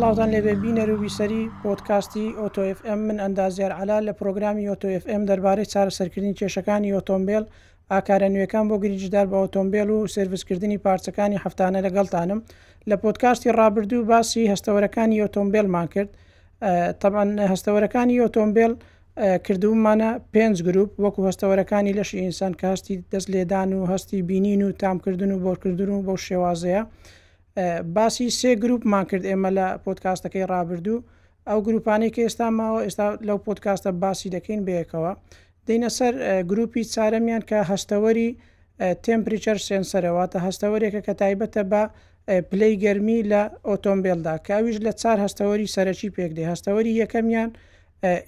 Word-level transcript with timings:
سلااوان 0.00 0.30
لێبێ 0.34 0.54
بینەرووی 0.62 1.14
سەری 1.18 1.42
پۆتکاستی 1.62 2.26
ئۆتۆFM 2.40 2.98
من 3.08 3.16
ئەندازیار 3.22 3.72
علا 3.80 3.96
لە 4.08 4.12
پرۆگرامی 4.20 4.64
ئۆتۆFM 4.72 5.22
دەربارەی 5.30 5.66
چارەسەرکردنی 5.72 6.36
کێشەکانی 6.38 6.94
ئۆتۆمبیل 6.96 7.44
ئاکارە 7.92 8.28
نوێەکان 8.34 8.64
بۆ 8.70 8.76
گریجدار 8.84 9.26
بە 9.32 9.36
ئۆتۆمبیل 9.44 9.88
و 9.94 9.98
سرویسکردنی 10.16 10.78
پارچەکانی 10.86 11.38
هەفتانە 11.44 11.80
لەگەڵتانم 11.86 12.40
لە 12.90 12.94
پۆتکاستی 13.02 13.50
ڕابردوو 13.58 14.06
باسی 14.10 14.42
هەستەوەرەکانی 14.52 15.20
ئۆتۆمبیلمان 15.24 15.86
کرد 15.94 16.10
تەبان 17.02 17.28
هەستەوەرەکانی 17.52 18.20
ئۆتۆمبیل 18.24 18.72
کردومانە 19.46 20.10
پێنج 20.34 20.56
گروپ 20.68 20.90
وەکو 21.04 21.20
هەستەوەرەکانی 21.28 21.92
لەشی 21.98 22.18
ئینسان 22.24 22.52
کاستی 22.62 22.94
دەست 23.12 23.28
لێدان 23.34 23.70
و 23.78 23.80
هەستی 23.92 24.18
بینین 24.30 24.60
و 24.66 24.72
تامکردن 24.82 25.30
و 25.32 25.38
بۆرکردن 25.44 25.90
و 25.94 26.02
بۆ 26.06 26.14
شێوازەیە. 26.26 26.84
باسی 27.96 28.28
سێ 28.40 28.50
گروپمان 28.62 29.04
کرد 29.10 29.24
ئێمە 29.30 29.50
لە 29.58 29.66
پۆتکاستەکەی 29.84 30.46
ڕابردوو 30.52 31.04
ئەو 31.48 31.58
گروپانی 31.66 32.10
کە 32.14 32.20
ئێستا 32.26 32.46
ماوە 32.58 32.80
ئێستا 32.86 33.06
لەو 33.28 33.38
پۆتکاستە 33.46 33.90
باسی 34.02 34.30
دەکەین 34.36 34.60
بەیەکەوە 34.68 35.12
دەینە 35.66 35.90
سەر 35.98 36.12
گروپی 36.50 36.84
چارەمیان 36.94 37.42
کە 37.50 37.58
هەستەوەری 37.72 38.28
تمپریچەر 39.04 39.58
سنسەرەوەتە 39.66 40.38
هەستەوەرێکە 40.46 41.00
کە 41.06 41.12
تایبەتە 41.20 41.62
بە 41.72 41.82
پلەی 42.50 42.74
گەرمی 42.84 43.18
لە 43.32 43.42
ئۆتۆمبیلدا 43.68 44.34
کاویش 44.48 44.76
لە 44.86 44.92
چار 45.00 45.16
هەستەوەری 45.24 45.72
سەرەکی 45.76 46.10
پێکدی 46.16 46.48
هەستەوەری 46.52 46.92
یەکەمیان 47.02 47.50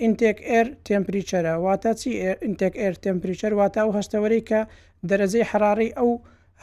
ئینتێک 0.02 0.38
ئەر 0.50 0.66
تمپریچەرە 0.86 1.54
واتە 1.64 1.92
چی 2.00 2.10
ئینتێک 2.44 2.74
ئەر 2.82 2.94
تمپریچەر 3.04 3.52
واتە 3.60 3.78
ئەو 3.84 3.90
هەستەوەری 3.98 4.40
کە 4.48 4.60
دەرەزەی 5.08 5.44
حراری 5.50 5.90
ئەو 5.98 6.10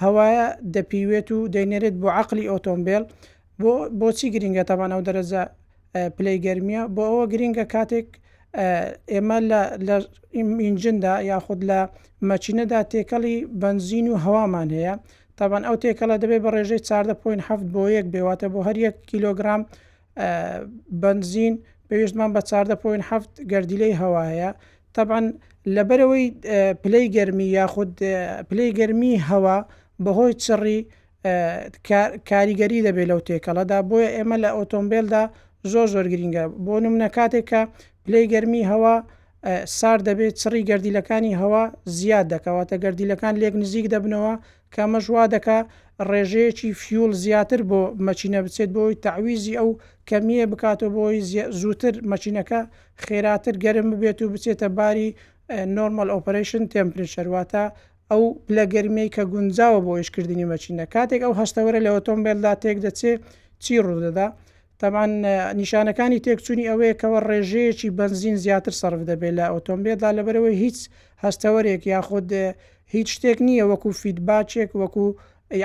هەوایە 0.03 0.45
دەپیوێت 0.75 1.27
و 1.35 1.39
دەینێرێت 1.53 1.95
بۆ 2.01 2.07
عقلی 2.19 2.45
ئۆتۆمبیل 2.51 3.03
بۆ 3.61 3.73
بۆچی 3.99 4.27
گرنگە 4.35 4.63
تاوان 4.69 4.91
ئەو 4.95 5.01
دەرەزە 5.07 5.43
پلی 6.17 6.37
گەرمیە 6.45 6.81
بۆ 6.95 7.03
ئەوە 7.09 7.23
گرنگە 7.33 7.65
کاتێک 7.73 8.07
ئێمە 9.13 9.37
لە 9.87 9.97
ئینجندا 10.65 11.13
یاخود 11.31 11.59
لە 11.69 11.79
مەچینەدا 12.29 12.79
تێکەڵی 12.91 13.37
بنزین 13.61 14.05
و 14.09 14.15
هەوامان 14.25 14.69
هەیە 14.77 14.95
تاوان 15.39 15.63
ئەو 15.67 15.75
تێکەڵە 15.83 16.15
دەبێت 16.23 16.41
بە 16.45 16.49
ڕێژەی 16.55 16.81
4.7 16.89 17.51
بۆ 17.73 17.83
یەک 17.97 18.05
بێواتە 18.13 18.47
بۆ 18.53 18.59
هەریەک 18.67 18.95
کیلۆگرام 19.09 19.61
بنزین 21.03 21.53
پێویستمان 21.89 22.29
بە 22.35 22.41
4.7 22.49 23.45
گردیلەی 23.51 23.97
هەوایە 24.01 24.49
تاان 24.95 25.25
لەبەرەوەی 25.75 26.25
پلی 26.83 27.05
گەرمی 27.15 27.47
یاخود 27.59 27.91
پلی 28.49 28.67
گەرمی 28.79 29.15
هەوا 29.29 29.57
بەهۆی 30.05 30.33
چڕی 30.45 30.77
کاریگەری 32.29 32.83
دەبێت 32.87 33.07
لەو 33.11 33.19
تێکەڵەدا 33.27 33.79
بۆیە 33.89 34.09
ئێمە 34.15 34.37
لە 34.43 34.49
ئۆتۆمبیلدا 34.57 35.23
زۆر 35.71 35.87
زۆر 35.93 36.05
گرینگە 36.13 36.43
بۆ 36.65 36.73
نمونە 36.83 37.09
کاتێک 37.17 37.45
کە 37.51 37.61
پلەی 38.03 38.25
گەرمی 38.33 38.63
هەوا 38.71 38.95
سار 39.79 39.99
دەبێت 40.09 40.33
چڕی 40.41 40.61
گردیلەکانی 40.69 41.37
هەوا 41.41 41.63
زیاد 41.97 42.25
دەکەواتە 42.33 42.75
گردیلەکان 42.83 43.33
لێک 43.41 43.53
نزیک 43.61 43.85
دەبنەوە 43.93 44.33
کەمە 44.73 44.99
ژوا 45.05 45.23
دەکا 45.35 45.59
ڕێژەیەکی 46.09 46.69
فیول 46.81 47.11
زیاتر 47.23 47.61
بۆ 47.69 47.81
مەچینە 48.07 48.39
بچێت 48.45 48.69
بۆی 48.75 48.95
تعویزی 49.05 49.57
ئەو 49.59 49.69
کەمیە 50.09 50.45
بکاتەوە 50.51 50.91
بۆی 50.97 51.19
زووتر 51.59 51.93
مەچینەکە 52.11 52.61
خێراتر 53.03 53.55
گەرم 53.63 53.87
ببێت 53.93 54.19
و 54.21 54.31
بچێتە 54.33 54.67
باری 54.77 55.07
نۆرمال 55.75 56.09
ئۆپریشن 56.15 56.63
تمپریشەرواتە 56.73 57.63
ئەو 58.11 58.23
لە 58.55 58.63
گەرمی 58.73 59.07
کە 59.15 59.23
گونجاوە 59.33 59.79
بۆ 59.85 59.93
یشکردنی 60.01 60.49
مەچینە 60.51 60.85
کاتێک 60.93 61.21
ئەو 61.25 61.33
هەستەوەرە 61.39 61.79
لە 61.85 61.89
ئۆتۆمبیلدا 61.95 62.53
تێک 62.63 62.77
دەچێت 62.85 63.19
چی 63.63 63.73
ڕوودەدا 63.85 64.27
تەمان 64.81 65.11
نیشانەکانی 65.59 66.23
تێکچوونی 66.25 66.69
ئەوەیەکەوە 66.71 67.19
ڕێژەیەکی 67.27 67.89
بنزین 67.99 68.37
زیاتر 68.43 68.73
سرف 68.81 69.01
دەبێت 69.09 69.33
لە 69.39 69.45
ئۆتۆمبیلدا 69.53 70.09
لەبەرەوەی 70.17 70.57
هیچ 70.63 70.77
هەستەوەرێک 71.23 71.81
یاخود 71.93 72.29
هیچ 72.93 73.07
شتێک 73.15 73.37
نییە 73.47 73.65
وەکو 73.71 73.89
فیدباچێک 74.01 74.69
وەکو 74.81 75.05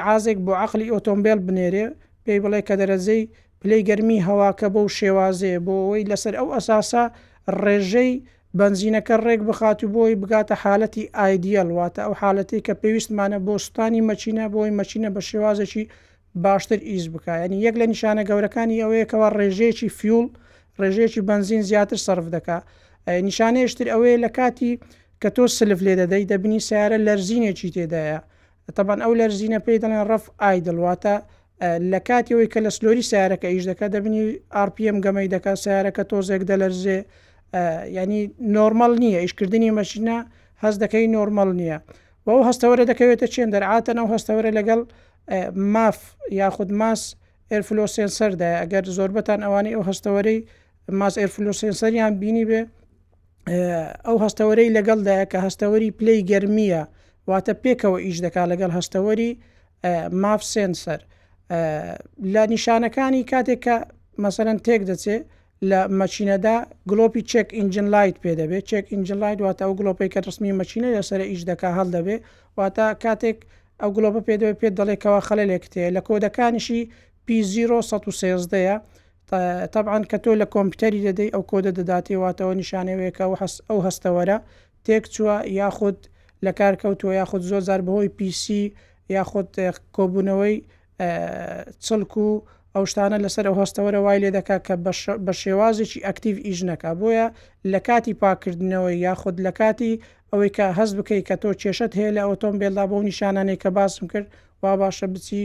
عازێک 0.08 0.38
بۆ 0.46 0.52
عقلی 0.62 0.90
ئۆتۆمبیل 0.94 1.38
بنێرێ 1.46 1.84
پێی 2.24 2.40
بڵێ 2.44 2.60
کە 2.68 2.74
دەرەزەی 2.80 3.22
پلەی 3.60 3.82
گەرمی 3.88 4.24
هەواکە 4.28 4.66
بۆ 4.74 4.82
شێوازێ 4.98 5.52
بۆ 5.66 5.74
ئەوی 5.84 6.08
لەسەر 6.10 6.34
ئەو 6.38 6.48
ئەساسا 6.56 7.04
ڕێژەی 7.62 8.12
بنزینەکە 8.60 9.16
ڕێک 9.26 9.40
بخات 9.50 9.78
و 9.84 9.88
بۆی 9.94 10.14
بگاتە 10.22 10.54
حالەتی 10.62 11.04
ئایدیل 11.20 11.68
واتە 11.78 12.00
ئەو 12.06 12.12
حالەتی 12.20 12.58
کە 12.66 12.72
پێویستمانە 12.82 13.38
بۆ 13.46 13.54
ستانی 13.66 14.02
مەچینە 14.08 14.44
بۆی 14.54 14.70
مەچینە 14.78 15.08
بە 15.14 15.20
شێوازێکی 15.28 15.84
باشتر 16.44 16.78
ئیز 16.90 17.04
بکایەنی 17.14 17.58
یەک 17.66 17.74
لە 17.80 17.86
نیشانە 17.92 18.22
گەورەکانی 18.28 18.82
ئەوەیەکەوە 18.84 19.28
ڕێژەیەکی 19.38 19.88
فیول 19.98 20.26
ڕێژێکی 20.80 21.20
بنزین 21.30 21.62
زیاتر 21.70 21.98
سرف 22.06 22.26
دکا 22.36 22.58
نیشانەیەشتر 23.28 23.86
ئەوەیە 23.92 24.16
لە 24.24 24.30
کاتی 24.38 24.72
کە 25.22 25.28
تۆ 25.36 25.44
سلف 25.58 25.80
لێ 25.86 25.94
دەدەی 26.00 26.24
دەبنی 26.32 26.60
سیارە 26.68 26.98
لەرزینێکی 27.06 27.70
تێدایە 27.76 28.20
تەبان 28.76 28.98
ئەو 29.04 29.12
لەرزینە 29.20 29.58
پێی 29.66 29.78
دەڵێن 29.82 30.04
ڕف 30.10 30.24
ئایدڵواتە 30.42 31.16
لە 31.92 31.98
کاتیەوەی 32.08 32.48
کە 32.52 32.58
لە 32.66 32.70
سلۆری 32.76 33.04
سیارەکە 33.10 33.48
ئیش 33.52 33.64
دەکە 33.70 33.86
دەبنی 33.94 34.22
RPM 34.68 34.96
گەمەی 35.04 35.28
دەکا 35.34 35.52
سیارەکە 35.64 36.02
تۆزێک 36.10 36.42
دەلەرزێ 36.50 37.00
ینی 37.98 38.26
نۆرمەل 38.56 38.92
نییە 39.02 39.18
ئیشکردنی 39.24 39.70
مەشینە 39.80 40.16
هەست 40.64 40.78
دەکەی 40.82 41.06
نۆرمەل 41.16 41.50
نییە 41.60 41.78
و 42.24 42.26
ئەو 42.34 42.40
هەستەوەرە 42.48 42.84
دەکەوێتە 42.90 43.26
چێن 43.34 43.48
دەرعاتە 43.54 43.92
ئەو 44.00 44.06
هەستەوەرە 44.14 44.50
لەگەڵ 44.58 44.80
ماف 45.74 45.98
یاخود 46.40 46.70
ماس 46.80 47.00
ئەرفلۆسیێنسەردایە 47.52 48.58
ئەگەر 48.62 48.84
زۆربەتان 48.96 49.40
ئەوانەی 49.46 49.74
ئەو 49.76 49.82
هەستەوەرەی 49.88 50.38
ماس 50.98 51.14
ئەرفلۆسیێنسەریان 51.22 52.12
بینی 52.22 52.44
بێ 52.50 52.60
ئەو 54.06 54.16
هەستەوەرەی 54.24 54.72
لەگەڵدایە 54.76 55.24
کە 55.32 55.38
هەستەوەری 55.46 55.90
پلەی 55.98 56.20
گەرمیە 56.30 56.82
واتە 57.30 57.52
پێکەوە 57.62 57.98
ئیش 58.06 58.18
دەکا 58.26 58.42
لەگەڵ 58.52 58.70
هەستەوەری 58.78 59.30
ماف 60.22 60.42
سنسەر 60.52 61.00
لە 62.32 62.42
نیشانەکانی 62.52 63.22
کاتێک 63.30 63.60
کە 63.66 63.76
مەسەرەن 64.22 64.58
تێک 64.66 64.82
دەچێت 64.90 65.24
لە 65.70 65.80
مەچینەدا 66.00 66.54
گلۆپی 66.90 67.22
چێک 67.30 67.48
ئینجن 67.56 67.86
لایت 67.94 68.16
پێ 68.22 68.32
دەبێت 68.40 68.64
چێک 68.70 68.84
ئینجن 68.92 69.18
لایت 69.22 69.38
واتە 69.46 69.62
ئەو 69.66 69.72
گلۆپی 69.80 70.08
کە 70.14 70.20
ڕستمی 70.26 70.52
مەچینە 70.60 70.88
لەسەر 70.96 71.20
ئیش 71.30 71.42
دەکا 71.50 71.68
هەڵ 71.78 71.88
دەبێت 71.96 72.20
واتە 72.58 72.86
کاتێک 73.04 73.38
ئەو 73.80 73.90
گلۆپە 73.96 74.20
پێ 74.26 74.34
دەوێت 74.40 74.56
پێ 74.62 74.68
دەڵێکەوە 74.78 75.20
خەلێکتەیە 75.28 75.88
لە 75.96 76.00
کۆدەکانیشی 76.08 76.82
P0113 77.26 78.52
طبعاان 79.74 80.04
کە 80.10 80.18
تۆ 80.24 80.32
لە 80.42 80.46
کۆمپیوتەری 80.54 81.00
دەدەی 81.06 81.30
ئەو 81.34 81.42
کۆدە 81.50 81.70
دەداتی 81.78 82.16
واتەوە 82.22 82.54
نیشانەوەیەکە 82.60 83.24
و 83.30 83.34
هەست 83.40 83.58
ئەو 83.68 83.78
هەستەوەرە 83.86 84.36
تێک 84.86 85.04
چووە 85.14 85.36
یاخود 85.60 85.98
لە 86.44 86.50
کارکەوتووە 86.58 87.12
یاخود 87.20 87.42
زۆر 87.50 87.62
زار 87.68 87.80
بەهۆی 87.86 88.10
PC 88.18 88.44
یاخود 89.16 89.48
کۆبوونەوەی 89.96 90.54
چڵک 91.86 92.12
و 92.24 92.28
ئەو 92.76 92.84
شتانە 92.90 93.18
لەسەر 93.24 93.44
ئەو 93.48 93.56
هەستەوەرە 93.62 94.00
وای 94.04 94.18
لێ 94.22 94.30
دەکا 94.38 94.58
کە 94.66 94.74
بە 95.24 95.32
شێوازێکی 95.42 96.04
ئەکتیو 96.06 96.36
ئیش 96.46 96.60
نەکە 96.70 96.90
بۆیە 97.00 97.26
لە 97.72 97.78
کاتی 97.88 98.14
پاکردنەوەی 98.22 98.96
یاخود 99.06 99.36
لە 99.46 99.52
کاتی 99.60 99.92
ئەوەی 100.30 100.50
کە 100.56 100.66
هەز 100.78 100.90
بکەیت 100.98 101.24
کە 101.28 101.36
تۆ 101.42 101.50
کێشت 101.62 101.92
هەیە 101.98 102.10
لە 102.16 102.22
ئۆتۆمبیلدا 102.28 102.84
بۆ 102.90 102.96
نیشانانەی 103.08 103.58
کە 103.62 103.68
باسم 103.78 104.04
کرد 104.12 104.26
وا 104.62 104.72
باشە 104.80 105.06
بچی 105.12 105.42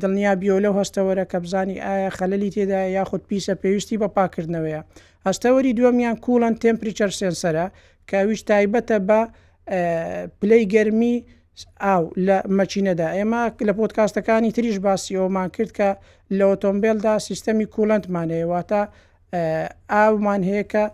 دڵنیا 0.00 0.32
بیۆ 0.40 0.56
لەو 0.64 0.74
هەستەوەرە 0.80 1.24
کە 1.30 1.38
بزانی 1.44 1.78
ئایا 1.86 2.10
خەلەلی 2.18 2.50
تێدا 2.54 2.80
یاخود 2.98 3.22
پیسە 3.30 3.54
پێویستی 3.62 3.96
بە 4.02 4.08
پاکردنەوەیە 4.16 4.82
هەستەوەری 5.26 5.72
دووەمیان 5.78 6.16
کوڵەن 6.24 6.54
تمپریچەر 6.62 7.10
سنسەرە 7.18 7.66
کەویش 8.10 8.40
تایبەتە 8.48 8.96
بە 9.08 9.20
پلەی 10.40 10.64
گەرمی 10.74 11.14
ئاو 11.88 12.04
لە 12.26 12.36
مەچینەدا 12.58 13.06
ئێمە 13.16 13.42
لە 13.66 13.72
پۆتکاستەکانی 13.78 14.54
تریش 14.56 14.76
باسیەوەمان 14.86 15.48
کرد 15.56 15.70
کە 15.78 15.88
لە 16.36 16.44
ئۆتۆمبیلدا 16.50 17.14
سیستەمی 17.28 17.66
کوڵندمانەیەواتە 17.74 18.82
ئاومان 19.94 20.40
هەیە 20.50 20.64
کە 20.72 20.84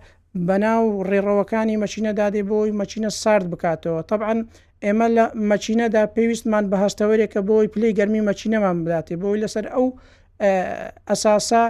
بەناو 0.49 0.85
ڕێڕەوەکانی 1.09 1.81
مەچینەدا 1.83 2.27
دێ 2.35 2.43
بۆی 2.53 2.71
مەچینە 2.81 3.11
سارد 3.23 3.47
بکاتەوە 3.53 4.01
طبعاان 4.11 4.39
ئێمە 4.85 5.09
لە 5.17 5.25
مەچینەدا 5.51 6.03
پێویستمان 6.17 6.65
بە 6.71 6.77
هەستەوەرێکە 6.85 7.41
بۆی 7.51 7.67
پلی 7.75 7.95
گەرمی 7.99 8.25
مەچینەمان 8.29 8.77
بداتێ 8.85 9.15
بۆی 9.23 9.41
لەسەر 9.43 9.65
ئەو 9.75 9.87
ئەساسا 11.11 11.65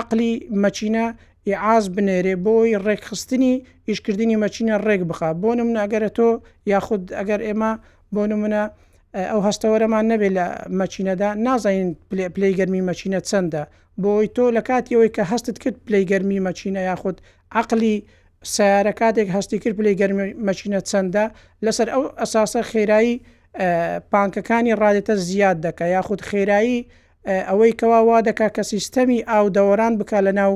عقلی 0.00 0.32
مەچینە 0.64 1.06
ئیعاز 1.48 1.86
بنێرێ 1.94 2.34
بۆی 2.44 2.72
ڕێکخستنی 2.86 3.54
ئیشکردنی 3.88 4.36
مەچینە 4.44 4.76
ڕێک 4.86 5.02
بخە 5.10 5.30
بۆ 5.42 5.50
نم 5.58 5.68
ناگەرە 5.78 6.10
تۆ 6.18 6.28
یاخود 6.72 7.02
ئەگەر 7.18 7.40
ئێمە 7.46 7.70
بۆ 8.14 8.22
نمونە 8.30 8.62
ئەو 9.30 9.40
هەستەوەرەمان 9.46 10.04
نەبێت 10.12 10.32
لە 10.38 10.46
مەچینەدا 10.80 11.28
نازانین 11.46 11.90
پلی 12.34 12.52
گەرمی 12.58 12.82
مەچینە 12.88 13.20
چەندە 13.28 13.62
بۆی 14.02 14.26
تۆ 14.36 14.44
لە 14.56 14.62
کاتیەوەی 14.68 15.10
کە 15.16 15.22
هەستت 15.30 15.56
کرد 15.62 15.76
پلی 15.86 16.02
گەرمی 16.10 16.38
مەچینە 16.48 16.80
یاخود 16.90 17.16
عقلی 17.60 17.94
سیارە 18.54 18.92
کاتێک 19.00 19.28
هەستی 19.36 19.58
کرد 19.62 19.74
پلی 19.80 19.94
گەرمی 20.00 20.28
مەچینە 20.48 20.80
چەندە 20.90 21.24
لەسەر 21.64 21.88
ئەو 21.94 22.02
ئەساسە 22.22 22.60
خێرایی 22.70 23.14
پانکەکانی 24.12 24.74
ڕادێتە 24.82 25.14
زیاد 25.28 25.56
دەکە 25.66 25.84
یاخود 25.96 26.20
خێرایی 26.28 26.78
ئەوەی 27.48 27.72
کەوا 27.80 28.00
وا 28.08 28.18
دەکا 28.28 28.48
کە 28.56 28.62
سیستەمی 28.72 29.20
ئاودەوەران 29.30 29.92
بک 30.00 30.12
لە 30.28 30.32
ناو 30.40 30.54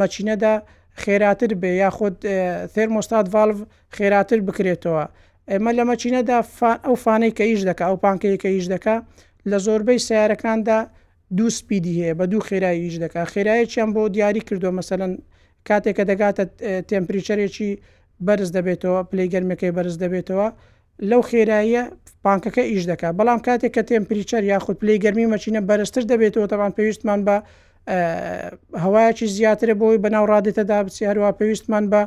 مەچینەدا 0.00 0.54
خێراتر 1.02 1.50
بێ 1.60 1.70
یاخود 1.82 2.16
تێرمۆستاد 2.74 3.26
ڤالڤ 3.34 3.56
خێراتر 3.96 4.38
بکرێتەوە 4.46 5.04
ئێمە 5.50 5.70
لە 5.78 5.82
مەچینەدا 5.90 6.38
ئەو 6.84 6.96
فانەی 7.04 7.32
کە 7.38 7.44
ئیش 7.50 7.60
دکا 7.68 7.84
ئەو 7.88 7.96
پانکەیە 8.04 8.36
کە 8.42 8.48
ئیش 8.54 8.66
دکا 8.74 8.96
لە 9.50 9.56
زۆربەی 9.66 9.98
سیارەکاندا 10.06 10.78
دوو 11.36 11.48
سپیدی 11.58 11.94
هەیە 12.02 12.14
بە 12.18 12.24
دوو 12.30 12.40
خێرایی 12.48 12.80
ئیش 12.84 12.96
دکا 13.04 13.20
خێرایەکییان 13.32 13.90
بۆ 13.94 14.02
دیاری 14.14 14.40
کردو 14.48 14.70
مەسەن 14.78 15.02
کاتێککە 15.68 16.02
دەگاتە 16.10 16.44
تمپریچەرێکی 16.90 17.70
بەرز 18.26 18.48
دەبێتەوە 18.56 18.98
پلەیگەرمەکەی 19.10 19.72
بەرز 19.76 19.94
دەبێتەوە 20.04 20.48
لەو 21.10 21.20
خێراییە 21.30 21.82
پانکەکە 22.24 22.62
ئیش 22.70 22.82
دکا 22.90 23.08
بەڵام 23.18 23.40
کاتێک 23.46 23.72
کە 23.76 23.82
تمپریچەر 23.90 24.42
یاخود 24.52 24.76
پلەی 24.82 24.98
گەرمی 25.04 25.26
مەچینە 25.34 25.60
بەرزتر 25.68 26.04
دەبێتەوە 26.12 26.46
تەوان 26.52 26.72
پێویستمان 26.76 27.20
بە 27.26 27.36
هەوایەکی 28.82 29.26
زیاترە 29.36 29.74
بۆی 29.80 30.00
بەناو 30.04 30.28
ڕادێتەدا 30.32 30.78
بچی 30.84 31.08
هەروە 31.10 31.30
پێویستمان 31.38 31.84
بە 31.92 32.02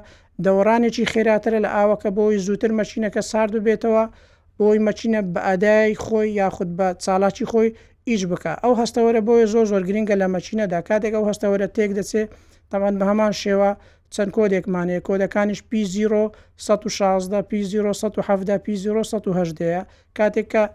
دەوڕانێکی 0.45 1.09
خێراترە 1.13 1.59
لە 1.65 1.69
ئاوەکە 1.75 2.09
بۆی 2.17 2.41
زووتر 2.45 2.71
مەچینەکە 2.79 3.21
سارد 3.31 3.53
و 3.55 3.63
بێتەوە 3.67 4.03
بۆی 4.59 4.79
مەچینە 4.87 5.21
بە 5.33 5.39
ئادای 5.47 5.93
خۆی 6.05 6.27
یاخود 6.41 6.69
بە 6.77 6.87
چالاکی 7.03 7.45
خۆی 7.51 7.69
ئیش 8.09 8.21
بکە 8.31 8.53
ئەو 8.63 8.73
هەستەوەرە 8.81 9.21
بۆیە 9.27 9.47
زۆر 9.53 9.65
زۆر 9.71 9.81
گرنگگە 9.89 10.15
لە 10.21 10.27
مەچینەدا 10.35 10.79
کاتێک 10.89 11.13
ئەو 11.17 11.23
هەستەوەرە 11.29 11.67
تێک 11.75 11.91
دەچێت 11.97 12.29
تەمان 12.71 12.93
بە 12.99 13.05
هەمان 13.09 13.33
شێوە 13.41 13.71
چەند 14.13 14.31
کۆدێکمانەیە 14.37 15.01
کۆدەکانیش 15.07 15.61
P0 15.69 16.11
16 16.63 17.41
P0 17.49 17.73
1970 18.99 19.85
کاتێککە 20.17 20.65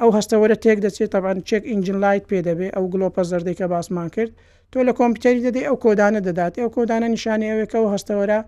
ئەو 0.00 0.10
هەستەوەرە 0.16 0.56
تێک 0.64 0.78
دەچێت 0.86 1.10
تاوان 1.14 1.38
چێک 1.48 1.62
ئینجین 1.70 1.98
لایت 2.04 2.24
پێ 2.30 2.38
دەبێ 2.48 2.68
ئەو 2.76 2.84
گلۆپە 2.92 3.22
زەردێککە 3.30 3.66
باسمان 3.72 4.08
کرد 4.14 4.32
تۆ 4.72 4.78
لە 4.88 4.92
کۆمپیوتری 4.98 5.40
دەدەی 5.46 5.64
ئەو 5.68 5.76
کۆدانە 5.84 6.20
دەدات 6.28 6.54
ئەو 6.60 6.68
کۆدانە 6.76 7.08
نیشانەیەوێکە 7.14 7.78
و 7.84 7.86
هەستەوەرە 7.94 8.38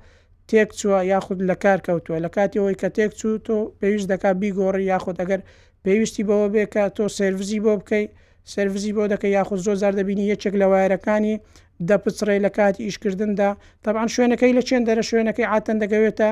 تێک 0.51 0.69
چووە 0.79 0.99
یاخود 1.13 1.39
لە 1.51 1.57
کار 1.63 1.79
کەوتووە 1.87 2.19
لە 2.25 2.31
کاتیەوەی 2.37 2.77
کە 2.81 2.89
تێک 2.97 3.11
چوو 3.21 3.39
تۆ 3.47 3.57
پێویست 3.81 4.09
دەکا 4.13 4.31
بیگۆڕی 4.41 4.85
یاخود 4.93 5.17
ئەگەر 5.23 5.41
پێویستی 5.85 6.23
بەوە 6.29 6.47
بێکە 6.55 6.85
تۆ 6.97 7.05
سرویزی 7.19 7.61
بۆ 7.65 7.73
بکەیت 7.81 8.11
سرویزی 8.55 8.93
بۆ 8.97 9.03
دەکە 9.13 9.29
یاخود 9.39 9.59
زۆ 9.67 9.73
زار 9.83 9.93
دەبینی 10.01 10.25
یەکێک 10.33 10.55
لە 10.61 10.67
وایرەکانی 10.73 11.37
دەپچڕێ 11.89 12.37
لە 12.45 12.51
کاتی 12.57 12.83
ئیشکردندا 12.87 13.51
تاان 13.85 14.09
شوێنەکەی 14.15 14.53
لە 14.59 14.63
چێن 14.69 14.83
دەرە 14.89 15.03
شوێنەکەی 15.11 15.49
ئاتەن 15.51 15.77
دەگەوێتە 15.83 16.29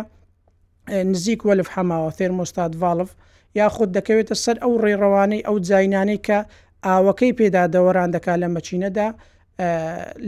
نزیک 1.12 1.40
وەلف 1.48 1.68
حەماوە 1.74 2.10
تێرمۆستاد 2.18 2.72
ڤالف. 2.82 3.10
یاخود 3.60 3.88
دەکەوێتە 3.98 4.34
سەر 4.44 4.56
ئەو 4.62 4.72
ڕێڕەوانەی 4.84 5.44
ئەو 5.46 5.56
جاینانەی 5.68 6.20
کە 6.26 6.38
ئاوەکەی 6.86 7.32
پێدا 7.38 7.62
دەوەران 7.74 8.08
دەکا 8.16 8.34
لە 8.42 8.48
مەچینەدا 8.56 9.08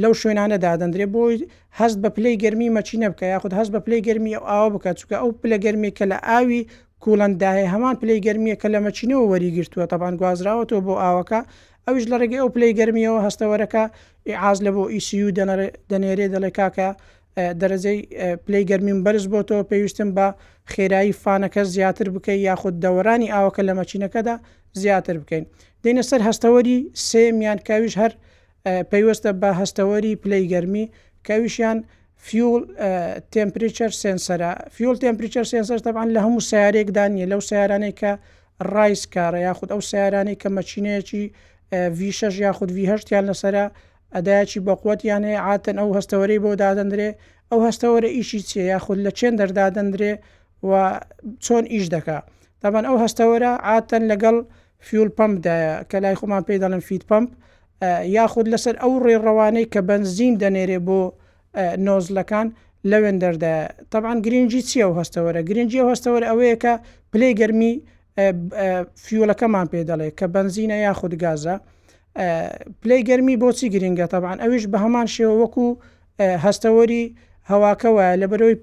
لەو 0.03 0.13
شوێنانە 0.21 0.57
دادەندرێ 0.65 1.07
بۆی 1.15 1.37
هەست 1.79 1.99
بە 2.03 2.09
پلەی 2.17 2.37
گەرمی 2.43 2.69
مەچینە 2.79 3.07
بکە 3.13 3.27
یاخود 3.35 3.53
هەست 3.59 3.71
بە 3.75 3.81
پلەی 3.87 4.01
گەرمی 4.07 4.33
ئەو 4.37 4.45
ئاوە 4.51 4.69
بکات 4.75 4.97
چکە 5.01 5.15
ئەو 5.23 5.31
پلە 5.43 5.57
گەرمی 5.65 5.91
کە 5.99 6.05
لە 6.13 6.19
ئاوی 6.29 6.61
کوڵندداهێ 7.03 7.65
هەمان 7.75 7.95
پلەی 8.01 8.19
گەرمیە 8.27 8.55
کە 8.63 8.69
لە 8.75 8.79
مەچینەوە 8.87 9.25
وەریگرتووە 9.33 9.85
تەبان 9.93 10.15
گوازراوەوە 10.21 10.79
بۆ 10.87 10.95
ئاوەکە 11.03 11.41
ئەوش 11.87 12.05
لە 12.11 12.17
ڕێگەی 12.21 12.41
ئەو 12.43 12.49
پلەی 12.55 12.73
گەرمیەوە 12.79 13.19
هەستەوەرەکە 13.27 13.83
ئاز 14.43 14.59
لە 14.67 14.71
بۆ 14.77 14.83
ئیسیU 14.95 15.29
دەنێرێ 15.93 16.27
دەڵێ 16.35 16.51
کاکە 16.59 16.89
دەرەجەی 17.61 17.99
پلی 18.47 18.63
گەرمین 18.71 18.99
بەرز 19.07 19.25
بۆتەوە 19.35 19.65
پێویستم 19.71 20.11
بە 20.17 20.27
خێرایی 20.73 21.15
فانەکە 21.23 21.63
زیاتر 21.75 22.09
بکەی 22.15 22.39
یاخود 22.49 22.75
دەوەرانی 22.85 23.29
ئاوەکە 23.35 23.63
لە 23.69 23.73
مەچینەکەدا 23.79 24.37
زیاتر 24.83 25.17
بکەین 25.23 25.45
دەینە 25.85 26.03
سەر 26.11 26.21
هەستەوەری 26.29 26.79
سێمیان 27.09 27.59
کاویش 27.69 27.95
هەر 28.03 28.13
پێیوەستە 28.91 29.31
بە 29.41 29.51
هەستەوەری 29.61 30.13
پلی 30.25 30.45
گەرمی 30.53 30.85
کەویشیان 31.29 31.79
فیول 32.27 32.63
تمپریچەر 33.33 33.91
سنسەرە 34.03 34.51
فیول 34.77 34.97
تمپریچەر 35.05 35.47
سنسەر 35.53 35.79
تەبان 35.87 36.09
لە 36.15 36.19
هەموو 36.25 36.47
سیارێکدانە 36.51 37.25
لەو 37.33 37.41
سیارانەی 37.51 37.95
کە 38.01 38.13
ڕایس 38.75 39.03
کارە 39.15 39.39
یاخود 39.49 39.69
ئەو 39.75 39.81
سیارانەی 39.91 40.37
کە 40.43 40.49
مەچینەیەکی 40.57 41.25
V6 41.99 42.35
یاخود 42.47 42.71
V8 42.77 43.05
یان 43.13 43.25
لەسرە 43.31 43.65
ئەدایکی 44.17 44.61
بەقوت 44.69 45.01
یانێ 45.11 45.35
عاتن 45.47 45.77
ئەو 45.81 45.91
هەستەوەری 45.99 46.39
بۆ 46.45 46.51
دادەندرێ 46.63 47.09
ئەو 47.51 47.61
هەستەوەرە 47.69 48.09
ئیشی 48.17 48.41
چیە 48.49 48.65
یاخود 48.73 48.99
لە 49.07 49.11
چێن 49.19 49.35
دەردادەندرێ 49.41 50.13
و 50.69 50.71
چۆن 51.45 51.65
ئیش 51.75 51.87
دەکا 51.95 52.19
دەبەن 52.63 52.85
ئەو 52.89 52.97
هەستەوەرە 53.05 53.53
ئاتەن 53.69 54.03
لەگەڵ 54.11 54.37
فیول 54.87 55.11
پمپدایە 55.19 55.75
کە 55.91 55.97
لای 56.05 56.17
خۆمان 56.21 56.43
پێی 56.47 56.59
دەڵن 56.63 56.83
فیت 56.89 57.03
پمپ 57.11 57.29
یاخود 58.19 58.47
لەسەر 58.53 58.75
ئەو 58.83 58.93
ڕێڕەوانەی 59.07 59.67
کە 59.73 59.81
بنزین 59.91 60.35
دەنێرێ 60.43 60.79
بۆ 60.87 61.01
نۆزلەکان 61.87 62.47
لەوێن 62.91 63.17
دەردە 63.23 63.53
طبعاان 63.93 64.19
گرنگجی 64.27 64.63
چیە 64.69 64.87
و 64.91 64.95
هەستەوەرە 65.01 65.41
گرنگجی 65.49 65.81
و 65.85 65.91
هەستەوەرە 65.93 66.27
ئەوەیە 66.31 66.57
کە 66.63 66.73
پلی 67.13 67.33
گەرمی 67.41 67.75
فیولەکەمان 69.05 69.67
پێ 69.73 69.81
دەڵێ 69.91 70.09
کە 70.19 70.25
بنزینە 70.35 70.77
یاخود 70.87 71.15
گازە 71.23 71.57
پلەی 72.83 73.03
گەرمی 73.09 73.37
بۆچی 73.43 73.67
گرنگگە 73.75 74.07
تەبان 74.13 74.39
ئەویش 74.43 74.65
بە 74.73 74.79
هەمان 74.85 75.07
شێوە 75.15 75.35
وەکو 75.43 75.67
هەستەوەری 76.45 77.05
هەواکەوە 77.51 78.07
لە 78.21 78.27
بەرەوەی 78.31 78.61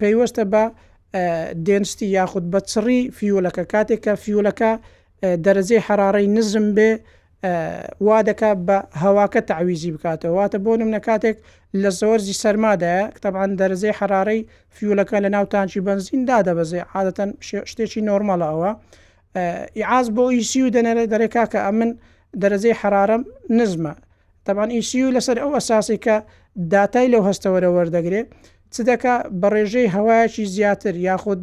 پەیوەستە 0.00 0.44
بە 0.52 0.64
دێنستی 1.66 2.08
یاخود 2.16 2.44
بە 2.52 2.58
چڕی 2.72 3.00
فیولەکە 3.16 3.64
کاتێک 3.72 4.00
کە 4.04 4.12
فیولەکە 4.24 4.72
دەرەجێ 5.44 5.78
حرارەی 5.86 6.26
نزم 6.36 6.66
بێ 6.76 6.90
وا 8.06 8.18
دەکە 8.28 8.50
بە 8.66 8.78
هەواکە 9.02 9.40
تعویزی 9.50 9.92
بکاتەوە 9.94 10.32
واتە 10.38 10.58
بۆ 10.64 10.72
نمونە 10.80 11.00
کاتێک 11.08 11.36
لە 11.82 11.90
زۆرزی 12.00 12.34
سەرمادایە 12.42 13.04
کتەبان 13.16 13.50
دەرزەی 13.60 13.94
حرارەی 13.98 14.40
فیولەکە 14.76 15.16
لە 15.24 15.28
ناوتانکی 15.36 15.80
بنزیندا 15.88 16.38
دەبەزێ 16.48 16.80
عادەتەن 16.94 17.30
شتێکی 17.70 18.00
نۆرمەڵەوە 18.08 18.70
ئیعاز 19.78 20.06
بۆ 20.16 20.24
ئیسی 20.36 20.60
و 20.62 20.68
دەنەرە 20.76 21.04
دەرێکا 21.12 21.44
کە 21.52 21.58
ئە 21.66 21.72
من 21.78 21.90
دەرەجەی 22.42 22.78
حرارم 22.80 23.22
نزمە 23.58 23.94
تەبان 24.46 24.70
ئیسی 24.76 25.00
و 25.04 25.14
لەسەر 25.16 25.36
ئەو 25.42 25.50
ئەساسی 25.56 25.98
کە 26.04 26.16
داتای 26.72 27.10
لەو 27.12 27.22
هەستەوەرە 27.28 27.68
وەردەگرێت 27.76 28.26
چ 28.72 28.76
دەکە 28.88 29.14
بە 29.40 29.48
ڕێژەی 29.54 29.92
هەوایەکی 29.94 30.48
زیاتر 30.56 30.94
یاخود 31.08 31.42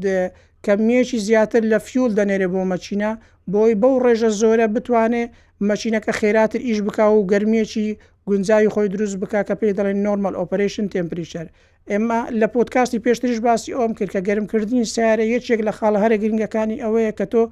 کەمیەکی 0.66 1.18
زیاتر 1.28 1.62
لە 1.72 1.78
فیول 1.88 2.12
دەنێرێ 2.20 2.48
بۆ 2.54 2.62
مەچینە 2.72 3.12
بۆی 3.54 3.74
بەو 3.82 3.96
ڕێژە 4.06 4.30
زۆرە 4.42 4.66
بتوانێ 4.76 5.24
مەچینەکە 5.70 6.12
خێراتر 6.20 6.60
ئیش 6.68 6.80
بک 6.86 6.98
و 7.18 7.28
گەرمێکی 7.32 7.88
گونجوی 8.28 8.72
خۆی 8.74 8.88
دروست 8.94 9.18
بک 9.22 9.34
کە 9.48 9.54
پێی 9.60 9.76
دەڵێن 9.78 10.00
نۆرمال 10.06 10.34
ئۆپریشن 10.40 10.86
تمپریشەر 10.94 11.48
ئێمە 11.90 12.20
لە 12.40 12.48
پۆتکاستی 12.54 13.00
پێشترش 13.06 13.40
باسی 13.46 13.72
ئەوم 13.78 13.92
کرد 13.98 14.12
کە 14.14 14.20
گەرمکردنی 14.28 14.86
سیارە 14.94 15.26
یەکێک 15.36 15.62
لە 15.68 15.72
خاڵە 15.78 16.00
هەرە 16.04 16.18
گرنگەکانی 16.24 16.82
ئەوەیە 16.84 17.12
کە 17.20 17.26
تۆ 17.34 17.44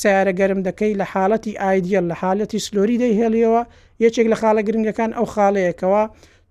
سیارە 0.00 0.32
گەرم 0.40 0.60
دەکەی 0.68 0.92
لە 1.00 1.06
حالەتی 1.12 1.52
ئایدیل 1.62 2.04
لە 2.10 2.16
حالەتی 2.22 2.58
سلۆری 2.66 2.96
دەیهێڵیەوە 3.02 3.62
یەکێک 4.04 4.26
لە 4.32 4.36
خاڵە 4.40 4.62
گرنگەکان 4.68 5.10
ئەو 5.16 5.26
خاڵەیەکەوە 5.34 6.02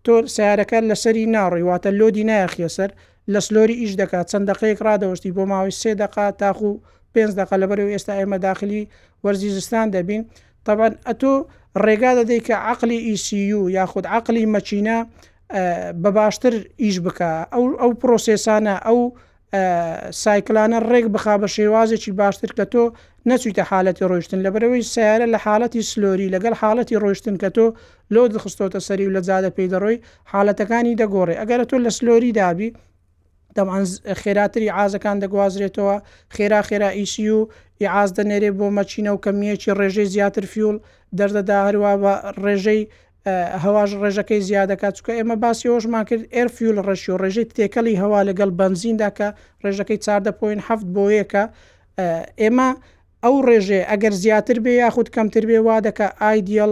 تۆ 0.05 0.15
سیارەکە 0.35 0.79
لەسەری 0.89 1.25
ناڕیواتە 1.33 1.89
لۆدی 1.99 2.25
نایەخیەسەر 2.29 2.89
لە 3.33 3.39
سلۆری 3.47 3.75
ئیش 3.81 3.93
دەکات 4.01 4.25
چەند 4.31 4.45
دقەیەک 4.51 4.79
ڕدەوەشتی 4.87 5.31
بۆ 5.35 5.43
ماوەی 5.51 5.77
سێ 5.81 5.91
دقا 6.01 6.25
تاخو 6.41 6.71
پێنج 7.13 7.31
دقا 7.39 7.55
لەبەر 7.63 7.77
و 7.85 7.91
ئێستا 7.95 8.13
ئێمە 8.19 8.37
داخلی 8.47 8.83
وەرزی 9.23 9.49
زستان 9.57 9.87
دەبین 9.95 10.23
تەبەن 10.67 10.93
ئەتۆ 11.07 11.33
ڕێگا 11.83 12.11
دەدەی 12.19 12.41
کە 12.47 12.55
عقلی 12.71 12.97
ئیسیU 13.07 13.61
e 13.69 13.73
یاخود 13.77 14.05
عقلی 14.17 14.43
مەچینە 14.55 14.97
بە 16.03 16.11
باشتر 16.19 16.53
ئیش 16.81 16.97
بکە 17.05 17.31
ئەو 17.53 17.63
ئەو 17.81 17.91
پرۆسێسانە 18.01 18.75
ئەو 18.87 18.99
سایکلانە 20.23 20.79
ڕێک 20.91 21.05
بخا 21.15 21.35
بە 21.41 21.47
شێوازێکی 21.57 22.11
باشتر 22.21 22.51
کە 22.57 22.65
تۆ 22.73 22.83
نەچیتە 23.29 23.63
حالەتی 23.71 24.05
ڕۆیشتن 24.11 24.39
لە 24.45 24.49
بەرەوەی 24.55 24.83
سیارە 24.93 25.27
لە 25.33 25.39
حالەتی 25.45 25.87
سلۆری 25.91 26.31
لەگەڵ 26.35 26.53
حالەتی 26.61 26.97
ڕۆیشتن 27.03 27.35
کە 27.41 27.49
تۆ 27.55 27.65
لۆ 28.13 28.21
دخستۆتە 28.35 28.79
سەری 28.87 29.07
و 29.07 29.13
لە 29.17 29.21
زیادە 29.27 29.49
پێی 29.55 29.71
دەڕۆی 29.73 29.97
حالەتەکانی 30.31 30.97
دەگۆڕێ 31.01 31.35
ئەگەرە 31.41 31.65
تۆ 31.71 31.77
لە 31.85 31.91
سلۆری 31.97 32.31
دابی 32.39 32.69
دەمان 33.57 33.83
خێراتری 34.21 34.73
ئازەکان 34.77 35.17
دەگوازرێتەوە 35.23 35.95
خێرا 36.35 36.61
خێرا 36.69 36.89
ئیسی 36.99 37.29
و 37.37 37.39
ئیعاز 37.81 38.09
دەنێرێ 38.17 38.51
بۆ 38.57 38.67
مەچینە 38.77 39.11
و 39.13 39.21
کەمیەکی 39.25 39.71
ڕێژەی 39.79 40.09
زیاتر 40.13 40.45
فیول 40.53 40.77
دەردەدا 41.19 41.57
هەروە 41.67 41.91
بە 42.03 42.13
ڕێژەی 42.43 42.81
هەواژ 43.63 43.89
ڕێژەکەی 44.03 44.41
زیادەکە 44.49 44.89
چکە 44.97 45.13
ئێمە 45.17 45.35
باسی 45.43 45.67
هۆژمان 45.73 46.03
کرد 46.09 46.23
ئەرفیول 46.35 46.77
ڕەشی 46.87 47.09
و 47.11 47.17
ڕێژەی 47.23 47.45
تێکەلی 47.57 47.99
هەوا 48.03 48.19
لەگەڵ 48.29 48.49
بنزینداکە 48.61 49.27
ڕێژەکەی 49.63 49.99
چاردەپۆین 50.05 50.59
هەفت 50.67 50.87
بۆ 50.95 51.05
یەکە 51.19 51.43
ئێمە 52.41 52.69
ئەو 53.23 53.35
ڕێژێ 53.47 53.81
ئەگەر 53.91 54.13
زیاتر 54.23 54.57
بێ 54.63 54.73
یاخود 54.83 55.07
کەمتر 55.15 55.43
بێ 55.49 55.59
وا 55.67 55.77
دەکە 55.87 56.07
ئایدیل 56.21 56.71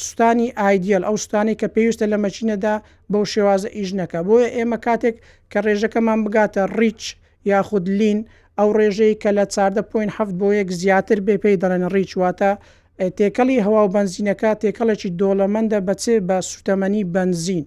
سوستانی 0.00 0.48
ئایدیل 0.60 1.02
ئەو 1.08 1.16
سوستانی 1.22 1.54
کە 1.60 1.66
پێویستە 1.74 2.06
لە 2.12 2.18
مەچینەدا 2.24 2.74
بەو 3.12 3.24
شێوازە 3.32 3.68
ئیژنەکە 3.78 4.20
بۆیە 4.28 4.48
ئێمە 4.56 4.78
کاتێک 4.86 5.16
کە 5.50 5.58
ڕێژەکەمان 5.66 6.18
بگاتە 6.26 6.62
ڕیچ 6.78 7.00
یاخود 7.52 7.84
لین 7.98 8.18
ئەو 8.58 8.68
ڕێژەی 8.78 9.14
کە 9.22 9.30
لە 9.38 9.44
چاردە 9.54 9.82
پوین 9.90 10.10
هەفت 10.16 10.34
بۆ 10.40 10.48
یەک 10.60 10.68
زیاتر 10.80 11.18
بێ 11.26 11.34
پێی 11.42 11.56
دەڵێن 11.62 11.84
ڕیچواتە 11.94 12.52
تێکەڵی 13.16 13.62
هەواو 13.66 13.92
بنزینەکە 13.96 14.50
تێکەڵێکی 14.62 15.10
دۆڵەمەندە 15.20 15.78
بەچێ 15.88 16.16
بە 16.28 16.38
سوتەمەنی 16.50 17.02
بنزین 17.14 17.64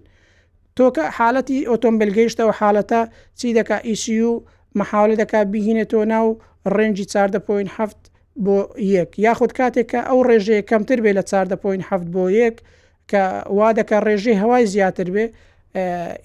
تۆکە 0.78 1.06
حالەتی 1.18 1.60
ئۆتۆمبیل 1.72 2.12
گەیشتەوە 2.18 2.54
حالەتە 2.60 3.02
چی 3.40 3.48
دەکا 3.60 3.78
ئیسی 3.90 4.18
و 4.30 4.34
مەحاولە 4.80 5.16
دەکا 5.22 5.40
بهینێتەوە 5.54 6.06
ناو 6.14 6.28
ڕێنجی 6.76 7.06
چاردەپۆین7 7.14 7.80
بۆ 8.46 8.58
یەک 8.98 9.12
یاخود 9.26 9.52
کاتێککە 9.58 10.00
ئەو 10.10 10.20
ڕێژەیە 10.28 10.64
کەمتر 10.70 11.00
بێ 11.04 11.12
لە 11.18 11.24
چاردەپۆین7 11.32 11.96
بۆ 12.14 12.24
یەک 12.42 12.56
کە 13.12 13.24
وا 13.58 13.70
دەکە 13.80 13.98
ڕێژەی 14.06 14.38
هەوای 14.42 14.64
زیاتر 14.74 15.08
بێ 15.16 15.26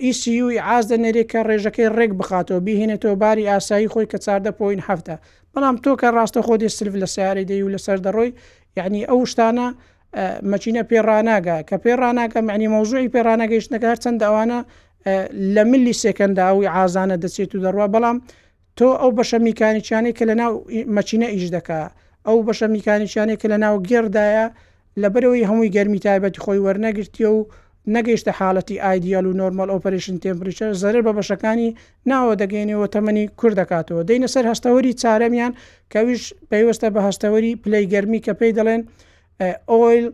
ئیسی 0.05 0.35
و 0.45 0.49
ئاز 0.67 0.85
دەنێرێک 0.91 1.29
کە 1.33 1.41
ڕێژەکەی 1.49 1.89
ڕێک 1.97 2.13
بخاتەوە 2.21 2.61
بهێنێتەوە 2.67 3.15
باری 3.23 3.49
ئاسایی 3.51 3.89
خۆی 3.93 4.07
کە 4.13 4.19
چاردەپۆین 4.25 4.81
هەفتە 4.89 5.15
بەڵام 5.53 5.77
تۆ 5.85 5.93
کە 6.01 6.09
ڕاستە 6.17 6.41
خۆی 6.47 6.69
سلف 6.79 6.95
لە 7.03 7.09
سیارەی 7.15 7.47
دەی 7.51 7.63
و 7.67 7.73
لەسەر 7.75 7.99
دەڕۆی 8.07 8.31
یعنی 8.77 9.01
ئەو 9.11 9.21
شتانە 9.33 9.67
مەچینە 10.53 10.83
پێڕناگە 10.91 11.57
کە 11.69 11.77
پێڕناکە 11.85 12.39
معنی 12.49 12.69
مەوزوعی 12.75 13.09
پێڕناگەیشتەکە 13.15 13.87
هەر 13.93 13.99
چەند 14.05 14.21
ئەوانە 14.27 14.61
لە 15.55 15.63
ملی 15.71 15.95
سێکەنداوی 16.03 16.69
ئازانە 16.75 17.17
دەچێت 17.25 17.51
و 17.55 17.63
دەڕوا 17.65 17.87
بەڵام 17.95 18.17
تۆ 18.79 18.89
ئەو 19.01 19.11
بەشە 19.19 19.39
میکانیچانی 19.49 20.13
کە 20.19 20.25
لە 20.31 20.35
ناو 20.41 20.53
مەچینە 20.97 21.29
ئیش 21.35 21.47
دەکا 21.57 21.81
ئەو 22.27 22.39
بەشە 22.49 22.67
میکانیچانی 22.77 23.37
کە 23.41 23.47
لە 23.53 23.57
ناو 23.65 23.75
گێردایە 23.91 24.47
لەبەرەوەی 25.03 25.49
هەمووی 25.51 25.73
گەرمی 25.77 26.01
تایبەتی 26.07 26.43
خۆی 26.45 26.61
وەرنەگرتی 26.65 27.25
و 27.35 27.41
نەگەیشتە 27.95 28.33
حالەتی 28.39 28.77
ئایدیال 28.87 29.27
و 29.27 29.33
نۆرمال 29.41 29.69
ئۆپریشن 29.75 30.17
تمپریچر 30.27 30.71
زەرر 30.83 31.03
بە 31.07 31.13
بەشەکانی 31.19 31.69
ناوە 32.11 32.35
دەگەینەوە 32.43 32.87
تەمەنی 32.95 33.25
کوور 33.39 33.53
دەکاتەوە 33.63 34.03
دەینە 34.09 34.29
سەر 34.35 34.45
هەستەوەری 34.53 34.93
چارەمیان 35.03 35.53
کەویش 35.93 36.23
پێیوەستە 36.51 36.89
بە 36.95 37.01
هەستەوەری 37.09 37.53
پلەی 37.65 37.85
گەرمی 37.93 38.21
کە 38.27 38.33
پێی 38.41 38.53
دەڵێن 38.59 38.83
ئۆیل 39.79 40.07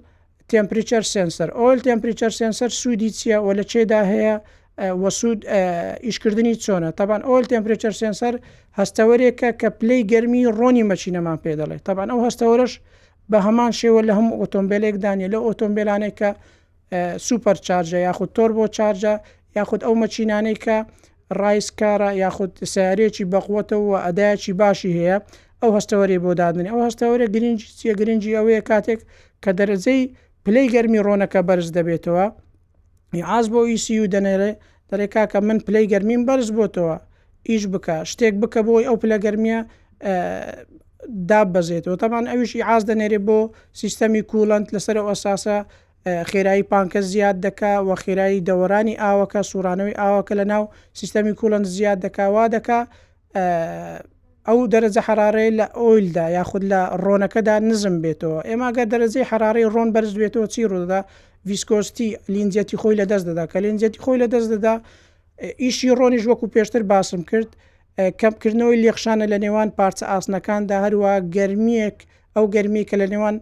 تمپریچر 0.52 1.02
سنسەر 1.14 1.48
ئۆیل 1.60 1.80
تمپریچر 1.86 2.32
سنسەر 2.40 2.70
سوودی 2.80 3.10
چیەوە 3.18 3.50
لە 3.58 3.64
چێدا 3.72 4.00
هەیە 4.12 4.34
وەسود 5.02 5.40
ئیشکردنی 6.06 6.54
چۆنە 6.64 6.88
تابان 6.98 7.20
ئۆل 7.28 7.44
تمپریچر 7.52 7.92
سنسەر 8.00 8.34
هەستەوەرێکە 8.78 9.48
کە 9.60 9.68
پلەی 9.80 10.00
گەرمی 10.12 10.42
ڕۆنی 10.58 10.84
مەچینەمان 10.90 11.38
پێ 11.44 11.52
دەڵێت 11.60 11.82
تابان 11.88 12.08
ئەو 12.12 12.20
هەستەوەرش 12.26 12.72
بە 13.30 13.38
هەمان 13.46 13.72
شێوە 13.80 14.00
لە 14.08 14.12
هەموو 14.18 14.34
ئۆتۆمبیلێک 14.40 14.96
دانیە 15.04 15.28
لە 15.34 15.38
ئۆتۆمبیلانێکە 15.46 16.30
سوپەر 17.26 17.56
چارجە 17.66 17.98
یاخود 18.08 18.30
تۆر 18.36 18.50
بۆ 18.56 18.64
چارجە 18.76 19.12
یاخود 19.56 19.80
ئەو 19.86 19.94
مەچینانەی 20.02 20.58
کە 20.64 20.76
ڕایسکارە 21.40 22.08
یاخود 22.24 22.52
سیارێکی 22.72 23.24
بەقوتەوە 23.32 23.96
ئەدایکی 24.04 24.52
باشی 24.60 24.92
هەیە 24.98 25.16
ئەو 25.62 25.70
هەستەوەری 25.76 26.18
بۆ 26.24 26.30
دادنی 26.40 26.68
ئەو 26.72 26.80
هەستەوەرە 26.86 27.26
گرنج 27.34 27.60
چیە 27.78 27.92
گرنگی 28.00 28.36
ئەوەیە 28.38 28.62
کاتێک 28.70 29.00
کە 29.42 29.50
دەرەزەی 29.58 30.02
پلەی 30.44 30.66
گەرمی 30.74 31.00
ڕۆنەکە 31.06 31.40
بەرز 31.48 31.68
دەبێتەوە 31.76 32.26
ئاز 33.30 33.46
بۆ 33.52 33.60
ئیسی 33.70 33.96
و 34.02 34.06
دەنێرێ 34.14 34.50
دەرێکا 34.90 35.22
کە 35.32 35.38
من 35.48 35.58
پلەی 35.66 35.86
گەرمیم 35.92 36.22
بەرز 36.28 36.48
بۆتەوە 36.58 36.96
ئیش 37.48 37.64
بکە 37.72 37.96
شتێک 38.10 38.34
بکە 38.42 38.60
بۆی 38.68 38.84
ئەو 38.88 38.96
پلە 39.02 39.16
گەرمیە 39.24 39.58
دابەزێتەوە 41.30 41.96
تامان 42.00 42.24
ئەویشی 42.30 42.64
ئاز 42.68 42.82
دەنێرێ 42.88 43.18
بۆ 43.28 43.38
سیستەمی 43.80 44.22
کوڵند 44.30 44.66
لەسەر 44.74 44.96
ئەساسە 45.08 45.58
خێرایی 46.06 46.62
پانکە 46.72 46.96
زیاد 47.00 47.40
دکا 47.40 47.74
و 47.88 47.94
خێرایی 48.02 48.40
دەوەرانی 48.48 48.98
ئاوەکە 49.02 49.40
سوورانەوەی 49.50 49.98
ئاوەکە 50.00 50.34
لە 50.40 50.44
ناو 50.52 50.64
سیستەمی 51.00 51.34
کوڵند 51.40 51.64
زیاد 51.76 51.98
دەکاوا 52.06 52.44
دکا 52.56 52.80
ئەو 54.48 54.58
دەرەجە 54.72 55.00
حرارەی 55.06 55.50
لە 55.58 55.66
ئۆیلدا 55.78 56.24
یاخود 56.38 56.62
لە 56.72 56.80
ڕۆنەکەدا 57.04 57.54
نزم 57.68 57.96
بێتەوە 58.04 58.40
ئێماگە 58.48 58.84
دەرەجەی 58.92 59.28
حرارەی 59.30 59.68
ڕۆن 59.74 59.88
بەرز 59.94 60.12
بێتەوە 60.20 60.46
چی 60.54 60.68
ڕوودەدا 60.70 61.00
ویسکۆستی 61.48 62.08
لینجەتی 62.34 62.76
خۆی 62.82 62.96
لە 63.00 63.04
دەست 63.10 63.24
دەدا 63.30 63.44
کە 63.52 63.58
لینجەتی 63.64 64.00
خۆی 64.04 64.18
لە 64.22 64.26
دەست 64.32 64.48
دەدا 64.54 64.74
ئیشی 65.62 65.90
ڕۆنیش 65.98 66.24
وەکو 66.30 66.46
پێشتر 66.54 66.82
باسم 66.92 67.22
کرد 67.30 67.50
کەمکردنەوەی 68.20 68.78
لێخشانە 68.84 69.26
لە 69.32 69.38
نێوان 69.44 69.68
پارچە 69.78 70.04
ئاسنەکاندا 70.12 70.76
هەروە 70.84 71.12
گەرمیەک 71.36 71.98
ئەو 72.36 72.44
گەرمی 72.54 72.84
کە 72.88 72.96
لە 73.02 73.06
نێوان 73.12 73.36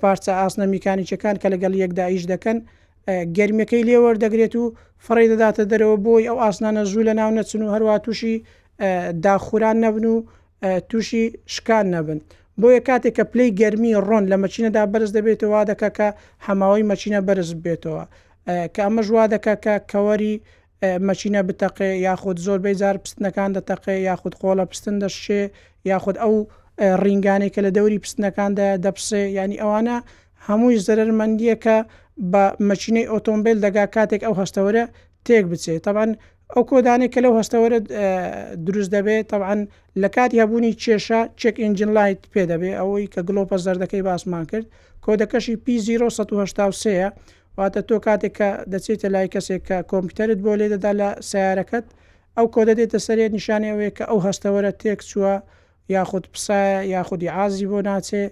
پارچە 0.00 0.32
ئاسنە 0.40 0.66
میکانیکەکان 0.74 1.36
کە 1.42 1.48
لەگەڵ 1.54 1.72
یەکداعیش 1.82 2.24
دەکەن 2.32 2.56
گەرمەکەی 3.36 3.86
لێوەردەگرێت 3.88 4.54
و 4.60 4.64
فڕی 5.04 5.28
دەداتە 5.32 5.62
دەرەوە 5.70 5.96
بۆی 6.06 6.26
ئەو 6.28 6.36
ئاسنانە 6.44 6.82
زوو 6.90 7.02
لە 7.08 7.12
ناو 7.20 7.30
نەچن 7.38 7.60
و 7.64 7.72
هەروە 7.74 7.94
تووشی 8.04 8.34
داخوران 9.24 9.76
نەبن 9.84 10.04
و 10.08 10.14
تووشی 10.90 11.22
شکان 11.54 11.86
نەبن 11.94 12.18
بۆیە 12.60 12.80
کاتێک 12.88 13.14
کە 13.18 13.24
پلەی 13.32 13.50
گەرمی 13.60 13.92
ڕۆن 14.08 14.24
لە 14.32 14.36
مەچینەدا 14.42 14.82
بەرز 14.92 15.10
دەبێتەوە 15.18 15.60
دەکە 15.70 15.88
کە 15.98 16.08
هەماوەی 16.46 16.86
مەچینە 16.90 17.20
بەرز 17.28 17.50
بێتەوە 17.64 18.02
کە 18.74 18.80
ئەمە 18.86 19.02
ژوا 19.06 19.24
دەکە 19.34 19.54
کە 19.64 19.74
کەوەری 19.90 20.34
مەچینە 21.08 21.40
بتەقێ 21.48 21.90
یاخود 22.06 22.36
زۆربەی 22.46 22.76
جار 22.80 22.96
پستنەکان 23.04 23.50
دەتەقێ 23.56 23.96
یاخود 24.08 24.34
خۆڵە 24.40 24.64
پستن 24.70 24.96
دەشێ 25.02 25.40
یاخود 25.90 26.16
ئەو 26.22 26.34
ڕینگانێکە 26.80 27.60
لە 27.66 27.70
دەوری 27.76 27.98
پستنەکاندا 28.04 28.66
دەپسێ 28.84 29.20
ینی 29.38 29.60
ئەوانە 29.62 29.96
هەمووی 30.46 30.82
زەرمەندیە 30.86 31.56
کە 31.64 31.76
بە 32.32 32.44
مەچینەی 32.68 33.08
ئۆتۆمبیل 33.12 33.58
دەگا 33.66 33.84
کاتێک 33.96 34.22
ئەو 34.26 34.34
هەستەوەرە 34.40 34.84
تێک 35.26 35.44
بچێت 35.50 35.82
تاوان 35.86 36.10
ئەو 36.54 36.62
کۆدانێک 36.70 37.10
کە 37.14 37.20
لەو 37.24 37.34
هەستەوەرە 37.40 37.78
دروست 38.66 38.90
دەبێت 38.96 39.24
تاعاان 39.30 39.60
لە 40.02 40.08
کاتی 40.16 40.40
هەبوونی 40.42 40.72
کێشە 40.82 41.20
چێک 41.40 41.56
ئنجین 41.64 41.90
لایت 41.96 42.20
پێ 42.32 42.42
دەبێت 42.52 42.74
ئەوەی 42.78 43.06
کە 43.14 43.20
گلۆپە 43.28 43.56
زەردەکەی 43.64 44.02
باسمان 44.08 44.44
کرد 44.50 44.66
کۆدەکەشی 45.04 45.54
P1970 45.64 47.10
واتە 47.58 47.80
تۆ 47.88 47.96
کاتێک 48.06 48.32
کە 48.38 48.50
دەچێتە 48.72 49.08
لای 49.14 49.28
کەسێک 49.34 49.60
کە 49.68 49.76
کۆمپیوتەرت 49.90 50.38
بۆ 50.44 50.52
لێدەدا 50.60 50.92
لە 51.00 51.08
سیارەکەت 51.28 51.86
ئەو 52.36 52.46
کۆدە 52.54 52.72
دێتە 52.78 52.98
سەرێت 53.06 53.32
نیشانەوەی 53.38 53.90
کە 53.96 54.04
ئەو 54.10 54.18
هەستەوەرە 54.26 54.72
تێک 54.80 55.00
چووە 55.10 55.34
یاخود 55.88 56.28
پسە 56.34 56.50
یاخودی 56.94 57.28
ئازی 57.28 57.66
بۆ 57.70 57.78
ناچێ 57.86 58.22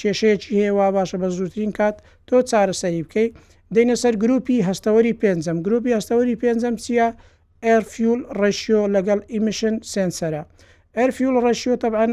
کێشەیەکی 0.00 0.52
هێوا 0.64 0.86
باشە 0.96 1.16
بە 1.22 1.28
زووترین 1.36 1.72
کات 1.78 1.96
تۆ 2.28 2.36
چارەسەری 2.50 3.02
بکەیت 3.08 3.32
دەینە 3.74 3.96
سەر 4.02 4.14
گروپی 4.22 4.58
هەستەوەری 4.68 5.14
پێنجەم 5.22 5.58
گروپی 5.66 5.92
هەستەوەری 5.98 6.36
پێنجەم 6.42 6.74
چییە؟ 6.84 7.08
ئەرفیول 7.66 8.20
ڕشیۆ 8.40 8.80
لەگەڵ 8.94 9.18
ئیمیشن 9.32 9.74
سنسەرە 9.92 10.42
ئەرفیول 10.98 11.36
ڕشیۆ 11.44 11.74
تەبعاەن 11.82 12.12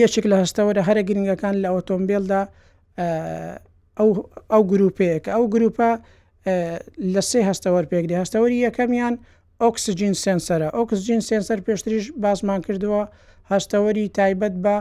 یەشک 0.00 0.24
لە 0.32 0.36
هەستەوەرە 0.42 0.82
هەرە 0.88 1.02
گرنگەکان 1.08 1.54
لە 1.62 1.68
ئۆتۆمبیلدا 1.74 2.40
ئەو 4.52 4.62
گروپەیەکە 4.72 5.30
ئەو 5.36 5.44
گروپە 5.54 5.90
لە 7.14 7.22
سێ 7.30 7.40
هەستەوەەر 7.50 7.84
پێگری 7.90 8.14
هەستەوەری 8.22 8.56
یەکەمیان 8.66 9.14
ئۆکسجین 9.62 10.14
سنسەرە 10.24 10.68
ئۆکسجین 10.76 11.20
سنسەر 11.28 11.58
پێشتریش 11.66 12.06
بازمان 12.22 12.60
کردووە 12.66 13.02
هەستەوەری 13.54 14.04
تایبەت 14.18 14.54
بە 14.64 14.76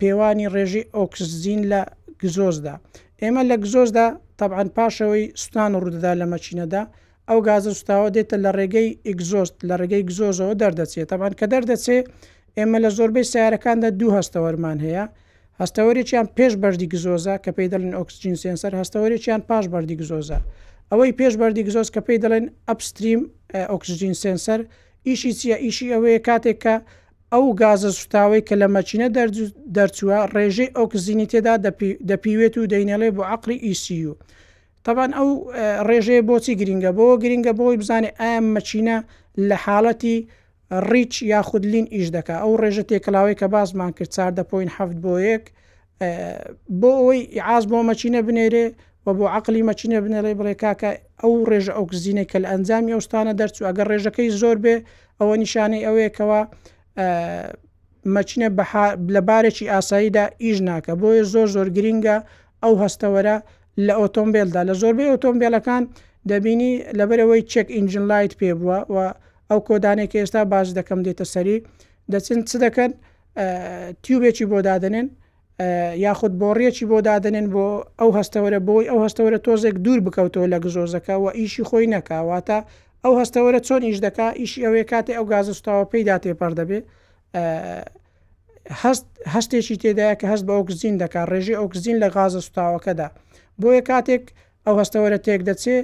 پێوانی 0.00 0.48
ڕێژی 0.54 0.82
ئۆکسزین 0.96 1.60
لە 1.72 1.80
گزۆزدا 2.22 2.74
ئێمە 3.22 3.42
لە 3.50 3.56
گزۆزدا 3.64 4.06
تەبعاان 4.38 4.68
پاشەوەی 4.76 5.24
سوستان 5.40 5.70
ڕوودەدا 5.80 6.12
لە 6.20 6.26
مەچینەدا 6.32 6.82
ئەو 7.28 7.38
گازە 7.48 7.70
سوستاوە 7.76 8.08
دێتە 8.16 8.36
لە 8.44 8.50
ڕێگەی 8.58 8.88
ئیگزۆست 9.08 9.56
لە 9.68 9.74
ڕێگەی 9.80 10.02
گزۆزەوە 10.08 10.54
دەردەچێت 10.62 11.08
تەبان 11.10 11.32
کە 11.38 11.46
دەردەچێت 11.52 12.04
ئێمە 12.58 12.78
لە 12.84 12.90
زۆربەی 12.96 13.26
سیارەکاندا 13.32 13.88
دوو 14.00 14.12
هەستەوەرمان 14.18 14.78
هەیە 14.86 15.04
هەستەوەێکیان 15.60 16.26
پێش 16.36 16.52
بەردی 16.62 16.86
گزۆزە 16.94 17.34
کە 17.44 17.50
پێی 17.56 17.68
دەڵێن 17.72 17.94
ئۆکسسیین 17.98 18.36
سنسەر 18.42 18.72
هەستەوەێکیان 18.80 19.40
پاش 19.48 19.64
بەردی 19.72 19.96
گزۆزە 20.00 20.38
ئەوەی 20.90 21.12
پێش 21.18 21.34
بەردی 21.40 21.62
گزۆز 21.68 21.88
کە 21.94 22.00
پێی 22.06 22.18
دەڵێن 22.24 22.46
ئەپستریم 22.68 23.20
ئۆکسسیین 23.70 24.16
سنسەر 24.22 24.60
ئیشی 25.06 25.32
چیە 25.40 25.56
ئیشی 25.64 25.86
ئەوەیە 25.94 26.20
کاتێک 26.28 26.58
کە 26.64 26.74
ئەو 27.34 27.44
گازە 27.60 27.90
سوتاوەی 28.00 28.42
کە 28.48 28.54
لە 28.62 28.68
مەچینە 28.76 29.08
دەرچووە 29.76 30.18
ڕێژەی 30.34 30.72
ئۆکسزیینی 30.76 31.26
تێدا 31.32 31.54
دەپیوێت 32.10 32.54
و 32.56 32.68
دەینەڵێ 32.72 33.08
بۆ 33.16 33.22
عقلی 33.34 33.56
ئیسیو. 33.66 34.12
تەبان 34.84 35.10
ئەو 35.18 35.30
ڕێژەیە 35.88 36.22
بۆچی 36.28 36.54
گرینگە 36.60 36.92
بۆ 36.98 37.04
گرینگە 37.22 37.52
بۆی 37.60 37.76
بزانێ 37.82 38.10
ئام 38.20 38.44
مەچینە 38.56 38.96
لە 39.48 39.56
حاڵەتی 39.64 40.16
ڕیچ 40.90 41.12
یاخودلین 41.32 41.86
ئیش 41.94 42.08
دەکە 42.16 42.34
ئەو 42.42 42.52
ڕێژە 42.62 42.84
تێکلاوی 42.90 43.38
کە 43.40 43.46
بازمان 43.54 43.90
کرد 43.96 44.10
چار 44.16 44.30
دەپۆین 44.38 44.70
هەفت 44.76 44.96
بۆ 45.04 45.12
یەک 45.32 45.44
بۆ 46.80 46.90
ئەوی 47.00 47.20
عاز 47.48 47.64
بۆ 47.70 47.78
مەچینە 47.90 48.20
بنێرێ 48.26 48.66
و 49.04 49.08
بۆ 49.18 49.24
عقلی 49.36 49.62
مەچینە 49.70 49.98
بنەڕێ 50.04 50.32
بڵێ 50.38 50.54
کاکە 50.62 50.90
ئەو 51.22 51.34
ڕێژە 51.50 51.72
ئەو 51.76 51.84
گزینە 51.92 52.24
کە 52.30 52.38
لە 52.42 52.48
ئەنجامی 52.52 52.92
ئەوستانە 52.96 53.32
دەرچوو 53.40 53.66
ئەگەر 53.68 53.86
ڕێژەکەی 53.92 54.28
زۆر 54.40 54.56
بێ 54.64 54.74
ئەوە 55.20 55.34
نیشانەی 55.42 55.84
ئەوەیەکەوە 55.86 56.40
مەچنە 58.14 58.48
لە 59.14 59.20
بارێکی 59.28 59.64
ئاساییدا 59.74 60.24
ئیش 60.44 60.58
ناکە 60.68 60.92
بۆیە 61.00 61.24
زۆر 61.34 61.48
زۆر 61.56 61.68
گرینگە 61.76 62.16
ئەو 62.62 62.74
هەستەوەرە 62.82 63.36
لە 63.86 63.94
ئۆتۆمبیلدا 64.00 64.60
لە 64.68 64.74
زۆربەی 64.80 65.10
ئۆتۆمبیلەکان 65.12 65.82
دەبینی 66.30 66.72
لەبەرەوەی 66.98 67.42
چک 67.52 67.66
ئینجن 67.76 68.04
لایت 68.10 68.32
پێ 68.40 68.50
بووە 68.60 68.78
و 68.94 68.96
ئەو 69.50 69.60
کۆدانێک 69.68 70.12
ئێستا 70.20 70.40
باز 70.52 70.68
دەکەم 70.78 71.00
دێتە 71.06 71.26
سەری 71.32 71.56
دەچین 72.12 72.40
چ 72.48 72.50
دەکەن 72.64 72.90
تیوبێکی 74.04 74.44
بۆ 74.50 74.58
دادنێن 74.68 75.06
یاخود 76.04 76.32
بۆڕیەکی 76.40 76.84
بۆ 76.90 76.98
دادنێن 77.08 77.46
بۆ 77.54 77.66
ئەو 78.00 78.10
هەستەوەرە 78.18 78.60
بۆی 78.68 78.84
ئەو 78.90 78.98
هەستەوەرە 79.04 79.38
تۆزێک 79.46 79.76
دوور 79.84 80.00
بکەوتەوە 80.06 80.46
لە 80.52 80.58
گزۆزەکە 80.64 81.14
و 81.22 81.26
ئیشی 81.38 81.64
خۆی 81.68 81.86
نەکاواتە 81.94 82.58
ئەو 83.04 83.12
هەستەوەرە 83.20 83.60
چۆن 83.68 83.82
ئیش 83.88 83.98
دەکا 84.06 84.26
ئیشی 84.40 84.60
ئەوەیە 84.66 84.86
کاتێ 84.92 85.12
ئەو 85.18 85.24
گازستاوە 85.32 85.84
پێیدا 85.92 86.16
تێپەر 86.24 86.52
دەبێ 86.60 86.78
هەستێکی 89.34 89.76
تێدایە 89.82 90.14
کە 90.20 90.26
هەست 90.32 90.44
بە 90.48 90.54
ئۆکسزیین 90.58 90.96
دەکات 91.02 91.26
ڕێژی 91.32 91.54
ئۆکسزیین 91.60 91.98
لە 92.02 92.08
غازە 92.16 92.40
سوتاوەکەدا 92.46 93.08
بۆیە 93.60 93.82
کاتێک 93.90 94.24
ئەو 94.66 94.74
هەستەوەرە 94.80 95.18
تێک 95.26 95.40
دەچێ 95.50 95.76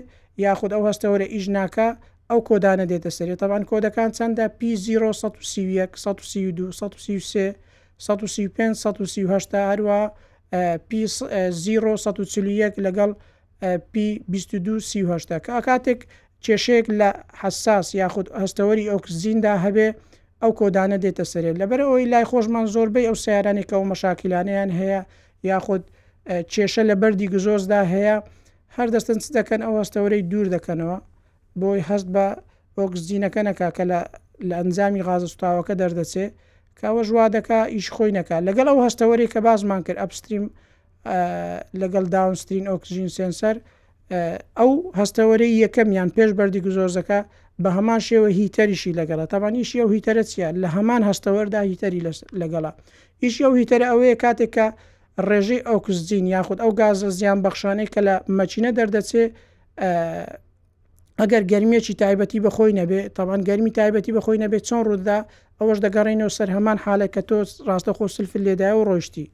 یاخود 0.44 0.71
ئەو 0.76 0.83
هەستەوەرە 0.88 1.26
ئیش 1.35 1.47
ناکە 1.56 1.88
ئەو 2.30 2.38
کۆدانە 2.49 2.85
دێتە 2.90 3.11
سەری 3.16 3.37
تەوان 3.40 3.62
کۆدەکان 3.71 4.11
چەندە 4.16 4.44
P05 4.59 4.85
هەروە 11.66 11.94
P01 12.30 12.75
لەگەڵ 12.87 13.11
P22 13.92 14.68
کە 15.47 15.56
کاتێک 15.68 16.00
کێشەیەک 16.44 16.86
لە 17.00 17.10
حساس 17.42 17.86
یاخود 18.02 18.26
هەستەوەری 18.42 18.84
ئۆکسزیندا 18.92 19.54
هەبێ 19.64 19.88
ئەو 20.42 20.50
کۆدانە 20.60 20.96
دێتە 21.04 21.24
سەرێ 21.32 21.52
لەبەرەوەی 21.60 22.04
لای 22.12 22.26
خۆشمان 22.30 22.66
زۆربەی 22.74 23.06
ئەو 23.08 23.16
سیارانی 23.24 23.64
کە 23.68 23.76
و 23.78 23.84
مەشاکیلانیان 23.92 24.70
هەیە 24.78 25.00
یاخود 25.50 25.82
کێشە 26.52 26.82
لە 26.90 26.94
بەری 27.00 27.26
گزۆزدا 27.34 27.80
هەیە 27.94 28.16
هەر 28.76 28.88
دەستن 28.94 29.18
چ 29.22 29.26
دەکەن 29.38 29.60
ئەو 29.64 29.74
هەستەوەرەی 29.80 30.22
دوور 30.30 30.48
دەکەنەوە 30.56 30.98
بۆی 31.60 31.80
هەست 31.88 32.08
بە 32.14 32.26
ئۆکسزیینەکە 32.78 33.40
نەکا 33.48 33.68
کە 33.76 33.84
لە 33.90 33.98
ئەنجامی 34.58 35.02
غازستاوەکە 35.08 35.74
دەردەچێت 35.80 36.32
کاوە 36.80 37.02
ژوا 37.08 37.26
دەکا 37.36 37.60
ئیش 37.74 37.86
خۆی 37.94 38.12
نەکە 38.18 38.36
لەگەڵ 38.48 38.66
ئەو 38.70 38.78
هەستەوەری 38.86 39.26
کە 39.32 39.38
بازمان 39.46 39.80
کرد 39.86 39.98
ئەپستریم 40.02 40.44
لەگەڵ 41.80 42.04
داونسترین 42.14 42.64
ئۆکسژین 42.72 43.10
سنسەر 43.18 43.56
ئەو 44.58 44.70
هەستەوەرەی 45.00 45.52
یەکەمیان 45.64 46.08
پێش 46.16 46.30
بەردی 46.38 46.61
گزۆزەکە 46.66 47.18
بە 47.62 47.70
هەمان 47.76 48.00
شێوە 48.08 48.28
هیتەریشی 48.38 48.92
لەگەڵە 49.00 49.25
تەوانیشی 49.32 49.80
ئەو 49.82 49.88
هیتەرە 49.96 50.25
چیە 50.30 50.49
لە 50.62 50.68
هەمان 50.76 51.02
هەستەوەردا 51.08 51.61
هیتەری 51.70 52.00
لەگەڵا 52.40 52.70
ئیشی 53.23 53.42
ئەو 53.46 53.54
هیتەرە 53.61 53.87
ئەوەیە 53.92 54.16
کاتێکە 54.25 54.66
ڕێژەی 55.28 55.61
ئەو 55.68 55.78
کزجین 55.87 56.26
یاخود 56.34 56.58
ئەو 56.62 56.70
گازە 56.80 57.08
زیان 57.18 57.38
بەخشانەی 57.46 57.88
کە 57.94 58.00
لە 58.08 58.14
مەچینە 58.38 58.70
دەردەچێ 58.78 59.25
ئەگەر 61.20 61.42
گەرمێکی 61.52 61.94
تایبەتی 62.00 62.38
بەخۆی 62.46 62.75
نەبێ 62.80 63.00
تاوان 63.16 63.40
گەرمی 63.49 63.70
تایبەتی 63.78 64.12
بەخۆی 64.16 64.38
نەبێت 64.44 64.64
چۆن 64.68 64.82
ڕوودا 64.88 65.18
ئەوەش 65.58 65.78
دەگەڕێنەوە 65.84 66.32
سەر 66.37 66.49
هەمان 66.56 66.78
حالە 66.84 67.06
کە 67.14 67.23
تۆ 67.28 67.37
ڕاستە 67.68 67.92
خۆ 67.96 68.04
سلف 68.16 68.32
لێدای 68.44 68.75
و 68.78 68.82
ڕۆشتی 68.88 69.26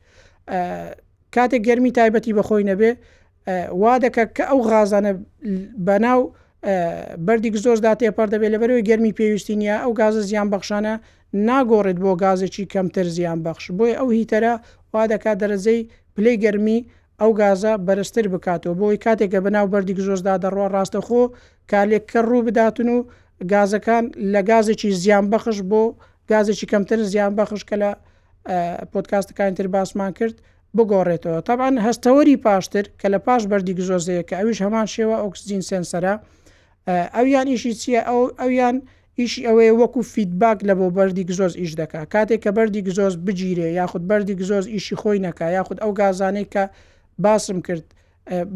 کاتێک 1.35 1.62
گەرمی 1.69 1.91
تایبەتی 1.99 2.33
بەخۆی 2.39 2.65
نەبێ 2.71 2.91
وا 3.80 3.94
دەکە 4.04 4.25
کە 4.37 4.44
ئەو 4.50 4.59
غازانە 4.70 5.12
بەناو 5.88 6.20
بەردی 7.26 7.50
زۆردا 7.66 7.92
تێپەر 8.00 8.28
دەبێت 8.32 8.50
لەبەرەوەی 8.54 8.85
گەرمی 8.88 9.16
پێویستی 9.18 9.56
نیە 9.62 9.76
ئەو 9.82 9.92
گازە 10.00 10.23
زیان 10.30 10.49
بەخشانە 10.52 10.94
ناگۆڕێت 11.49 11.99
بۆ 12.04 12.11
گازێکی 12.25 12.64
کەمتر 12.73 13.06
زیان 13.16 13.38
بەخش 13.47 13.64
بۆی 13.78 13.92
ئەو 13.99 14.09
هیتەرە 14.18 14.54
وا 14.92 15.02
دەکات 15.12 15.37
دەرەزەی 15.42 15.80
پلەی 16.14 16.37
گەرمی 16.44 16.78
ئەو 17.20 17.30
گازە 17.40 17.73
بەرزتر 17.87 18.26
بکاتەوە 18.35 18.75
بۆی 18.80 18.99
کاتێکە 19.04 19.38
بەناو 19.47 19.66
بەردی 19.72 19.94
زۆردا 20.09 20.35
دەڕوا 20.44 20.66
ڕاستەخۆ 20.74 21.22
کالێککە 21.70 22.20
ڕوو 22.29 22.46
بداتن 22.48 22.88
و 22.96 22.98
گازەکان 23.53 24.05
لە 24.33 24.40
گازێکی 24.50 24.90
زیان 25.03 25.24
بەخش 25.33 25.59
بۆ 25.70 25.83
گازێکی 26.31 26.66
کەمتر 26.72 26.98
زیان 27.12 27.33
بەخش 27.38 27.62
کە 27.68 27.76
لە 27.83 27.90
پۆتکاستەکانی 28.92 29.55
تر 29.59 29.66
باسمان 29.74 30.12
کرد 30.18 30.37
بگۆڕێتەوە 30.76 31.40
تاان 31.48 31.74
هەستەوەری 31.87 32.37
پاشتر 32.46 32.85
کە 33.00 33.06
لە 33.14 33.18
پاش 33.26 33.42
بەردی 33.50 33.74
گزۆزەیە 33.78 34.22
کە 34.28 34.35
ئەویش 34.40 34.59
هەمان 34.66 34.87
شێوە 34.94 35.16
ئۆکسزیین 35.22 35.62
سنسەرە 35.70 36.14
ئەویان 37.16 37.46
ئیشی 37.52 37.72
چییە 37.80 38.00
ئەو 38.09 38.20
ئەویان 38.40 38.76
ئیشی 39.18 39.40
ئەوەیە 39.48 39.72
وەکو 39.80 40.00
فیدباک 40.14 40.59
لە 40.68 40.74
بۆ 40.78 40.87
بەردی 40.96 41.24
گزۆز 41.30 41.52
ئیش 41.62 41.72
دکا 41.80 42.00
کاتێک 42.14 42.40
کە 42.44 42.50
بەردی 42.56 42.83
گزۆز 42.88 43.14
بگیرێ 43.26 43.68
یاخود 43.80 44.02
بەردی 44.11 44.35
گزۆز 44.40 44.64
ئیشی 44.74 44.96
خۆی 45.00 45.18
نەکە 45.26 45.46
یاخود 45.59 45.78
ئەو 45.83 45.90
گازانەی 46.00 46.46
کە 46.54 46.62
باسم 47.24 47.59
کرد 47.66 47.87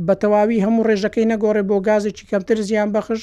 بە 0.07 0.15
تەواوی 0.23 0.63
هەموو 0.65 0.87
ڕێژەکەی 0.89 1.27
نەگۆڕێ 1.33 1.63
بۆ 1.71 1.77
گازێکی 1.89 2.25
کەمتر 2.31 2.59
زیان 2.69 2.89
بەخش 2.97 3.23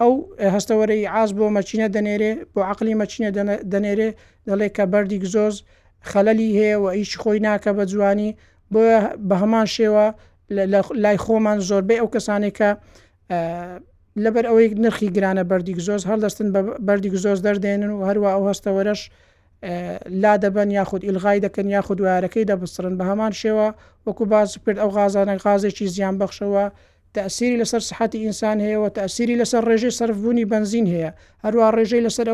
ئەو 0.00 0.12
هەستەوەرەی 0.54 1.02
ئاز 1.14 1.30
بۆ 1.38 1.46
مەچینە 1.56 1.86
دەنێرێ 1.94 2.32
بۆ 2.52 2.60
عقلی 2.70 2.94
مەچینە 3.02 3.28
دەنێرێ 3.72 4.08
دەڵێ 4.48 4.68
کە 4.76 4.84
بەردی 4.92 5.18
گزۆز 5.24 5.56
خەلەلی 6.08 6.48
هەیە 6.58 6.76
و 6.80 6.86
ئیش 6.90 7.12
خۆی 7.20 7.38
ناکە 7.46 7.70
بە 7.78 7.84
جوانی 7.92 8.30
بۆ 8.72 8.82
بە 9.28 9.34
هەمان 9.42 9.66
شێوە 9.76 10.06
لای 11.04 11.18
خۆمان 11.24 11.58
زۆربەی 11.68 12.00
ئەو 12.00 12.08
کەسانێکە 12.14 12.70
لەبەر 14.24 14.44
ئەوەی 14.48 14.68
نرخی 14.84 15.08
گرانە 15.16 15.44
بەردی 15.50 15.74
زۆز 15.86 16.02
هەڵدەستن 16.10 16.48
بەردی 16.86 17.10
زۆز 17.24 17.38
دەردێنن 17.46 17.90
و 17.94 18.02
هەروە 18.08 18.28
ئەو 18.34 18.44
هەستەوەرەش 18.50 19.02
لا 20.22 20.32
دەبن 20.42 20.70
یاخود 20.78 21.02
ئیلغای 21.06 21.38
دەکەن 21.46 21.66
یاخود 21.76 21.98
دوارەکەی 22.00 22.48
دەبسرن 22.50 22.94
بە 22.98 23.04
هەمان 23.10 23.32
شێوە 23.40 23.68
وەکو 24.06 24.24
باز 24.32 24.48
کرد 24.66 24.78
ئەو 24.82 24.90
غازانە 24.96 25.34
غازێکی 25.44 25.86
زیان 25.94 26.14
بەخشەوە 26.20 26.64
تەسیری 27.16 27.56
لەسەر 27.62 27.82
سحتی 27.90 28.18
ئینسان 28.24 28.58
هەیەەوە 28.66 28.88
تەسیری 28.98 29.36
لەسەر 29.40 29.62
ڕێژەی 29.68 29.94
سرفبوونی 30.00 30.44
بنزین 30.52 30.86
هەیە 30.94 31.10
هەروە 31.44 31.66
ڕێژەی 31.76 32.02
لەسەر 32.06 32.26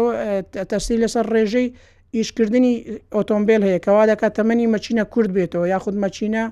تەسی 0.72 0.96
لەسەر 1.02 1.26
ڕێژەی 1.34 1.68
ئیشکردنی 2.14 2.72
ئۆتۆمبیل 3.16 3.60
هەیە 3.68 3.80
کەوا 3.86 4.02
دەکات 4.12 4.32
تەمەنی 4.38 4.66
مەچینە 4.74 5.04
کورد 5.12 5.30
بێتەوە 5.36 5.66
یاخود 5.74 5.96
مەچینە 6.04 6.42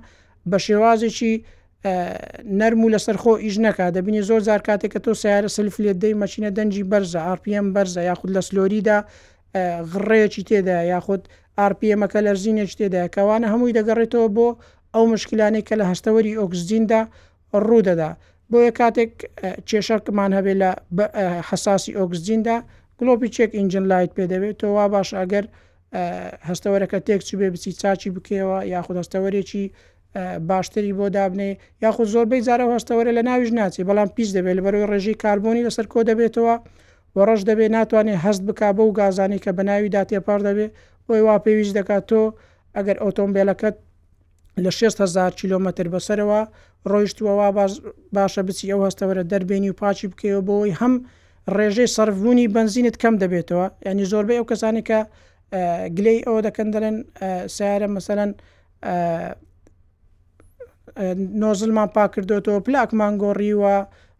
بە 0.50 0.58
شێوازێکی 0.66 1.34
نەرم 2.58 2.80
و 2.84 2.92
لەسەر 2.94 3.16
خۆ 3.22 3.32
ئیش 3.44 3.56
نکات 3.64 3.90
دەبینی 3.96 4.22
زۆر 4.28 4.40
زار 4.48 4.60
کاتێک 4.68 4.90
کە 4.94 5.00
تۆ 5.04 5.12
سیارە 5.22 5.48
سلفلێت 5.56 5.98
دەی 6.02 6.14
مەچینە 6.22 6.50
دەنجی 6.56 6.84
بەرزە 6.92 7.20
RPM 7.36 7.66
بەرزە 7.74 8.02
یاخود 8.10 8.30
لە 8.36 8.40
سلۆریدا 8.48 8.98
غڕەیەکی 9.92 10.42
تێدا 10.48 10.76
یاخود 10.94 11.22
RPMەکە 11.72 12.20
لەرزینێکی 12.26 12.76
تێدا 12.80 13.02
کەوانە 13.14 13.46
هەمووی 13.52 13.76
دەگەڕێتەوە 13.78 14.28
بۆ 14.36 14.48
ئەو 14.94 15.04
مشکلانەی 15.14 15.64
کە 15.68 15.74
لە 15.80 15.84
هەستەوەری 15.90 16.38
ئۆکسزیندا 16.40 17.00
ڕوودەدا 17.66 18.10
بۆیە 18.50 18.72
کاتێک 18.78 19.12
کێشەکمان 19.68 20.30
هەبێ 20.38 20.54
لە 20.62 20.70
حساسی 21.48 21.92
ئۆکسزیندا 21.98 22.56
گلۆپی 23.00 23.28
چێک 23.36 23.50
ئینجن 23.58 23.84
لایت 23.90 24.10
پێ 24.16 24.24
دەبێت 24.32 24.56
تۆ 24.60 24.68
وا 24.76 24.84
باش 24.94 25.08
ئەگەر 25.20 25.44
هەستەوەرەکە 26.48 26.98
تێکچی 27.06 27.34
بێ 27.40 27.48
بچی 27.54 27.72
چاچی 27.80 28.08
بکەوە 28.16 28.58
یاخود 28.74 28.96
هەستەوەرێکی 29.02 29.64
باشتری 30.50 30.92
بۆ 30.98 31.06
دابنێ 31.16 31.50
یاخود 31.84 32.06
زۆربەی 32.14 32.42
زارە 32.48 32.64
هەستەوەرە 32.76 33.10
لە 33.18 33.22
ناویش 33.28 33.50
ناچی 33.58 33.82
بەڵام 33.88 34.08
پیس 34.16 34.28
دەبێت 34.36 34.54
لە 34.58 34.62
بەرەوەی 34.66 34.86
ڕێژی 34.92 35.14
کاربوونی 35.22 35.62
لەسەر 35.66 35.86
کۆ 35.92 36.00
دەبێتەوە 36.10 36.54
بە 37.14 37.20
ڕەش 37.28 37.40
دەبێت 37.48 37.70
ناتوانێت 37.76 38.18
هەست 38.24 38.42
بک 38.48 38.60
بە 38.76 38.82
و 38.88 38.92
گازانی 38.98 39.38
کە 39.44 39.50
بە 39.56 39.62
ناوی 39.70 39.90
داتێپار 39.96 40.40
دەبێت 40.48 40.70
بۆی 41.06 41.20
وا 41.26 41.36
پێویست 41.44 41.74
دەکات 41.78 42.02
تۆ 42.10 42.22
ئەگەر 42.76 42.96
ئۆتۆمبیلەکەت 43.04 43.76
لە 44.64 44.70
6هزار 44.78 45.30
کیلومتر 45.40 45.86
بەسەرەوە 45.94 46.40
ڕۆیشتوەوە 46.90 47.48
باشە 48.16 48.42
بچی 48.46 48.66
ئەو 48.72 48.80
هەستەوەرە 48.86 49.22
دەربێنی 49.32 49.70
و 49.72 49.78
پاچی 49.82 50.06
بکەوە 50.12 50.40
بۆی 50.48 50.72
هەم 50.80 50.94
ڕێژەی 51.58 51.88
سەرفبوونی 51.96 52.46
بنزینت 52.54 52.96
کەم 53.02 53.14
دەبێتەوە 53.22 53.66
ینی 53.90 54.04
زۆربەی 54.12 54.38
ئەو 54.38 54.46
کەسانی 54.50 54.82
کە 54.88 55.00
گلەی 55.96 56.20
ئەوە 56.26 56.40
دەکەن 56.48 56.68
دەڵێن 56.74 56.96
سیارە 57.56 57.88
مەسەەن 57.96 58.30
نۆزلمان 61.42 61.88
پا 61.96 62.04
کردوەوە 62.14 62.60
پلاکمان 62.66 63.14
گۆڕیوە 63.22 63.76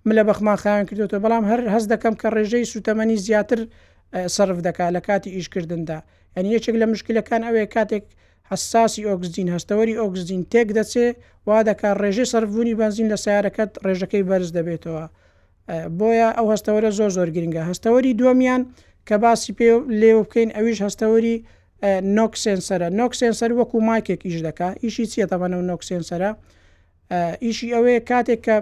ملە 0.08 0.22
بەخمان 0.28 0.56
خیان 0.62 0.84
کردوەوە 0.88 1.22
بەڵام 1.24 1.44
هەر 1.50 1.60
هەز 1.74 1.84
دەکەم 1.92 2.14
کە 2.20 2.28
ڕێژەی 2.36 2.64
سوتەمەنی 2.72 3.16
زیاتر 3.26 3.60
سرف 4.36 4.58
دەکات 4.66 4.90
لە 4.96 5.00
کاتی 5.08 5.34
ئیشکردندا 5.36 5.98
ئەنی 6.34 6.50
یەکێک 6.56 6.76
لە 6.82 6.86
مشکلەکان 6.92 7.42
ئەوەیە 7.46 7.68
کاتێک 7.74 8.04
حساسی 8.50 9.06
ئۆکسزیین 9.08 9.48
هەستەوەری 9.54 9.98
ئۆکسزیین 10.00 10.42
تێک 10.52 10.68
دەچێ 10.78 11.06
وا 11.46 11.58
دەکات 11.70 11.96
ڕێژەی 12.02 12.30
سەرفبوونی 12.32 12.78
بنزین 12.80 13.06
لە 13.12 13.16
سیارەکەت 13.24 13.70
ڕێژەکەی 13.86 14.22
بەرز 14.28 14.50
دەبێتەوە. 14.58 15.04
بۆیە 15.98 16.28
ئەو 16.36 16.46
هەستەوەرە 16.52 16.90
زۆر 16.98 17.10
زۆر 17.16 17.28
گرنگە 17.36 17.62
هەستەوەری 17.70 18.12
دووەمیان 18.20 18.62
کە 19.08 19.16
باسی 19.22 19.52
پێ 19.58 19.68
لێو 20.00 20.20
بکەین 20.26 20.50
ئەویش 20.56 20.78
هەستەوەری 20.86 21.36
نۆکسسەرە 22.18 22.88
نۆکسسەر 23.00 23.50
وەکو 23.58 23.76
مایکێک 23.88 24.20
ئیش 24.26 24.36
دکا 24.48 24.68
ئیشی 24.84 25.06
چیە 25.12 25.26
تەمەە 25.30 25.56
و 25.60 25.66
نۆکسسەرە 25.70 26.30
ئیشی 27.44 27.68
ئەوەیە 27.76 28.00
کاتێک 28.10 28.40
کە 28.46 28.56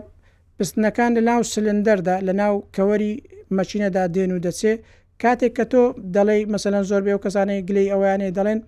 پستنەکان 0.56 1.10
لە 1.16 1.22
ناو 1.30 1.40
سلندەردا 1.52 2.16
لە 2.26 2.32
ناو 2.40 2.54
کەوەری 2.76 3.12
مەچینەدا 3.58 4.02
دێن 4.14 4.30
و 4.34 4.42
دەچێ 4.46 4.72
کاتێک 5.22 5.52
کە 5.58 5.64
تۆ 5.72 5.82
دەڵێ 6.16 6.36
مەمثلەن 6.52 6.84
زۆر 6.90 7.02
بێ 7.06 7.12
و 7.16 7.22
کەسانی 7.24 7.58
گلەی 7.68 7.88
ئەویانێ 7.92 8.28
دەڵێن 8.38 8.60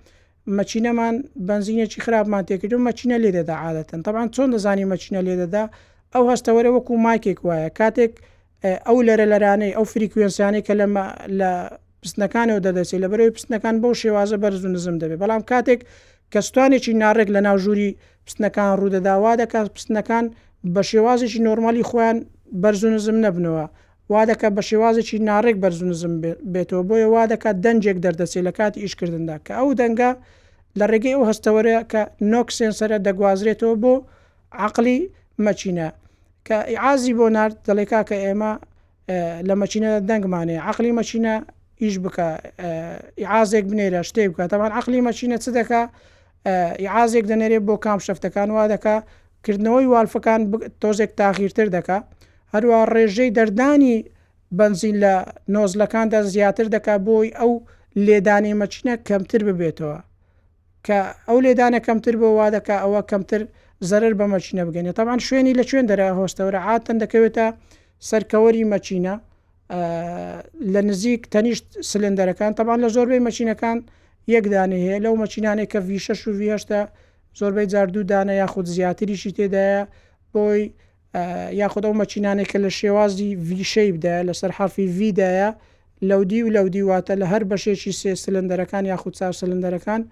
مەچینەمان 0.59 1.15
بنزینەکی 1.49 2.01
خراپمان 2.05 2.43
تێکرد 2.49 2.73
و 2.75 2.85
مەچینە 2.89 3.17
لێدەدا 3.25 3.55
عادەتەن 3.65 4.01
تەبان 4.07 4.29
چۆن 4.35 4.49
دەزانی 4.55 4.87
مەچینە 4.93 5.21
لێدەدا 5.27 5.65
ئەو 6.17 6.25
هەستەوەرە 6.33 6.71
وەکو 6.77 6.93
مایکێک 7.07 7.39
وایە 7.47 7.71
کاتێک 7.81 8.13
ئەو 8.87 8.97
لەرە 9.09 9.27
لەرانەی 9.33 9.73
ئەو 9.77 9.85
فریکوێنسیانی 9.93 10.61
کە 10.67 10.73
لە 10.81 10.87
لە 11.39 11.51
پستنەکانەوە 12.03 12.61
دەدەچێت 12.67 13.01
لە 13.05 13.09
بەرەوەی 13.13 13.35
پستنەکان 13.37 13.75
بەو 13.83 13.93
شێوازە 14.03 14.37
بەرز 14.43 14.61
و 14.67 14.71
نزم 14.75 14.97
دەبێت 15.03 15.19
بەڵام 15.23 15.43
کاتێک 15.53 15.81
کەستوانێکی 16.33 16.93
نارێک 17.03 17.29
لە 17.35 17.41
ناو 17.47 17.57
ژووری 17.65 17.89
پستنەکان 18.27 18.69
ڕوودەداوا 18.81 19.33
دەکات 19.43 19.67
پستنەکان 19.77 20.25
بە 20.75 20.81
شێوازێکی 20.91 21.39
نۆرمالی 21.47 21.85
خۆیان 21.91 22.19
بەرز 22.63 22.81
و 22.87 22.91
نزم 22.95 23.17
نەبنەوە 23.27 23.67
وا 24.13 24.23
دەکە 24.31 24.49
بە 24.57 24.63
شێوازێکی 24.69 25.17
نارێک 25.31 25.57
بەرز 25.63 25.79
و 25.83 25.87
نزم 25.93 26.15
بێتەوە 26.53 26.83
بۆیە 26.89 27.09
وا 27.15 27.23
دەکات 27.33 27.57
دەنجێک 27.65 27.99
دەردەچێت 28.05 28.45
لە 28.49 28.53
کاتی 28.59 28.79
ئیشکردندا 28.85 29.37
کە 29.47 29.53
ئەو 29.59 29.69
دەنگە 29.81 30.11
لە 30.79 30.85
ڕێگەی 30.91 31.15
ئەو 31.17 31.25
هەستەوەرە 31.31 31.77
کە 31.93 32.03
نۆک 32.33 32.49
سنسەرە 32.57 32.99
دەگوازرێتەوە 33.07 33.75
بۆ 33.83 33.95
عقلی 34.67 34.99
مەچینە 35.47 35.89
کە 36.49 36.57
ئازی 36.85 37.13
بۆ 37.19 37.27
نرد 37.37 37.57
دەڵێکا 37.67 38.01
کە 38.09 38.17
ئێمە 38.25 38.53
لە 39.49 39.55
مەچینە 39.61 39.91
دەنگمانێ 40.09 40.57
عقلی 40.71 40.93
مەچینە 40.99 41.35
ئیش 41.83 41.95
بکە 42.05 42.29
عازێک 43.35 43.65
بنێرە 43.71 44.01
شتێک 44.09 44.29
بکە 44.33 44.45
تاوان 44.53 44.73
عقلی 44.81 45.01
مەچینە 45.09 45.37
چ 45.45 45.47
دەکە 45.59 45.83
عازێک 46.97 47.25
دەنێرێ 47.31 47.59
بۆ 47.67 47.75
کام 47.85 47.99
شەفتەکان 48.07 48.49
وا 48.57 48.65
دەکە 48.75 48.97
کردنەوەی 49.45 49.91
والفەکان 49.93 50.41
تۆزێک 50.83 51.11
تاخیرتر 51.21 51.69
دەکە 51.77 51.99
هەروە 52.55 52.79
ڕێژەی 52.93 53.31
دەردانی 53.37 53.97
بنزین 54.59 54.97
لە 55.05 55.15
نۆزلەکاندا 55.55 56.21
زیاتر 56.33 56.67
دەکا 56.77 56.95
بۆی 57.07 57.29
ئەو 57.39 57.53
لێدانی 58.07 58.55
مەچینە 58.61 58.95
کەمتر 59.09 59.41
ببێتەوە 59.49 59.97
کە 60.87 60.99
ئەو 61.29 61.39
لێدانە 61.45 61.81
کەمتر 61.87 62.15
بۆ 62.21 62.29
وا 62.39 62.47
دەکە 62.57 62.77
ئەوە 62.85 63.01
کەمتر 63.11 63.43
زەرر 63.91 64.13
بە 64.21 64.27
مەچینە 64.35 64.63
بگەنێت 64.69 64.95
تاوان 64.99 65.21
شوێنی 65.27 65.55
لە 65.59 65.65
کوێن 65.69 65.87
دەرە 65.91 66.07
هۆستەورە 66.21 66.61
عاتەن 66.69 66.97
دەکەوێتە 67.03 67.47
سەرکەوەری 68.09 68.65
مەچینە 68.75 69.15
لە 70.73 70.81
نزیک 70.89 71.23
تەنیشت 71.35 71.67
سلندەرەکان 71.91 72.53
تەبان 72.59 72.79
لە 72.85 72.89
زۆربەی 72.97 73.21
مەچینەکان 73.29 73.79
یەکدانێ 74.35 74.79
هەیە 74.87 74.99
لەو 75.05 75.15
مەچینانێک 75.23 75.69
کە 75.73 75.81
V6 75.89 76.21
و 76.27 76.31
V8تا 76.41 76.81
زۆربەی 77.39 77.67
جاردوو 77.73 78.05
دانە 78.11 78.35
یاخود 78.43 78.67
زیاتریشی 78.77 79.33
تێدایە 79.37 79.83
بۆی 80.33 80.63
یاخود 81.63 81.85
ئەو 81.87 81.95
مەچینانێکە 82.03 82.59
لە 82.65 82.71
شێوازی 82.79 83.31
ویشەی 83.49 83.91
بدایە 83.97 84.23
لەسەر 84.31 84.51
حرفی 84.59 84.87
ویدایە 84.99 85.51
لەودی 86.09 86.41
و 86.45 86.49
لەودیواتە 86.57 87.15
لە 87.23 87.27
هەر 87.33 87.43
بەشێکی 87.51 87.93
سێ 88.01 88.13
سلندەرەکان 88.25 88.85
یاخود 88.93 89.15
چاو 89.19 89.33
سلندەرەکان 89.41 90.03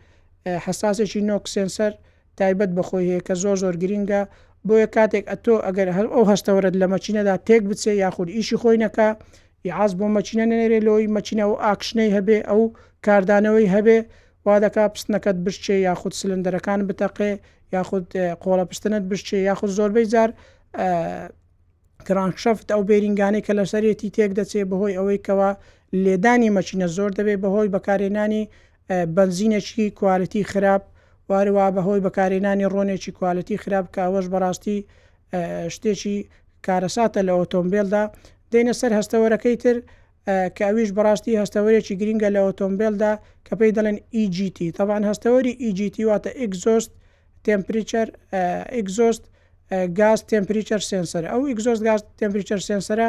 حساسێکی 0.67 1.21
نۆک 1.31 1.45
سنسەر 1.55 1.93
تایبەت 2.39 2.71
بەخۆی 2.79 3.07
هەیە 3.11 3.23
کە 3.27 3.35
زۆر 3.43 3.57
زۆر 3.63 3.75
گرینگە 3.83 4.23
بۆیە 4.67 4.89
کاتێک 4.95 5.25
ئەتۆ 5.31 5.55
ئەگەر 5.67 5.89
هەر 5.97 6.07
ئەو 6.15 6.23
هەستەوەرت 6.33 6.75
لە 6.81 6.87
مەچینەدا 6.95 7.35
تێک 7.47 7.63
بچێ 7.71 7.93
یاخود 8.05 8.29
ئیشی 8.37 8.57
خۆینەکە 8.63 9.09
یاعاز 9.69 9.93
بۆ 9.99 10.07
مەچینە 10.17 10.45
نێرێ 10.51 10.79
لەوەی 10.87 11.11
مەچینە 11.17 11.45
و 11.51 11.55
ئاکشنەی 11.65 12.11
هەبێ 12.17 12.39
ئەو 12.49 12.63
کاردانەوەی 13.07 13.73
هەبێ 13.75 13.99
وا 14.47 14.55
دەکا 14.65 14.85
پستنەکەت 14.95 15.37
بشتێ 15.47 15.77
یاخود 15.89 16.13
سلندەرەکان 16.21 16.81
بتەقێ 16.89 17.31
یاخود 17.75 18.07
قۆڵە 18.43 18.65
پستنت 18.71 19.05
بشتێ 19.11 19.37
یاخود 19.49 19.71
زۆربەی 19.79 20.07
جار 20.13 20.31
کرانشەفت 22.07 22.67
ئەو 22.75 22.81
بێرینگانی 22.89 23.41
کە 23.47 23.53
لەسەرێتی 23.59 24.09
تێک 24.17 24.31
دەچێ 24.39 24.63
بەهۆی 24.71 24.97
ئەوەی 24.99 25.21
کەەوە 25.27 25.51
لێدانی 26.05 26.51
مەچینە 26.57 26.89
زۆر 26.97 27.11
دەبێ 27.19 27.35
بەهۆی 27.45 27.73
بەکارێنانی 27.75 28.45
بنزینێکی 28.89 29.91
کوالەتی 29.99 30.43
خراپ 30.53 30.83
وارووا 31.29 31.69
بەهۆی 31.77 32.03
بەکارێنانی 32.07 32.67
ڕۆنێکی 32.75 33.13
کوالەتی 33.19 33.57
خراپ 33.63 33.87
کاوەش 33.97 34.27
بەڕاستی 34.33 34.79
شتێکی 35.75 36.17
کارەساتە 36.67 37.21
لە 37.29 37.33
ئۆتۆمبیلدا 37.39 38.05
دێنە 38.53 38.75
سەر 38.81 38.93
هەستەوەرەکەی 38.99 39.57
تر 39.63 39.77
کاویش 40.59 40.91
بەڕاستی 40.99 41.39
هەستەوەرێکی 41.43 41.95
گرینگە 42.01 42.29
لە 42.37 42.41
ئۆتۆمبیلدا 42.47 43.13
کە 43.47 43.53
پێی 43.59 43.73
دەڵێن 43.77 43.99
EGT 44.23 44.59
تاوان 44.79 45.03
هەستەوەری 45.11 45.55
EGT 45.69 45.97
واتە 46.11 46.31
ئگزۆست 46.45 46.93
تمپریچەر 47.47 48.09
ئگزۆست 48.79 49.25
گاز 50.01 50.19
تمپریچەر 50.31 50.81
سنسەر 50.91 51.25
ئەو 51.33 51.41
ئگزۆست 51.53 51.83
گاز 51.89 52.01
تمپریچەر 52.19 52.61
سنسرە 52.69 53.09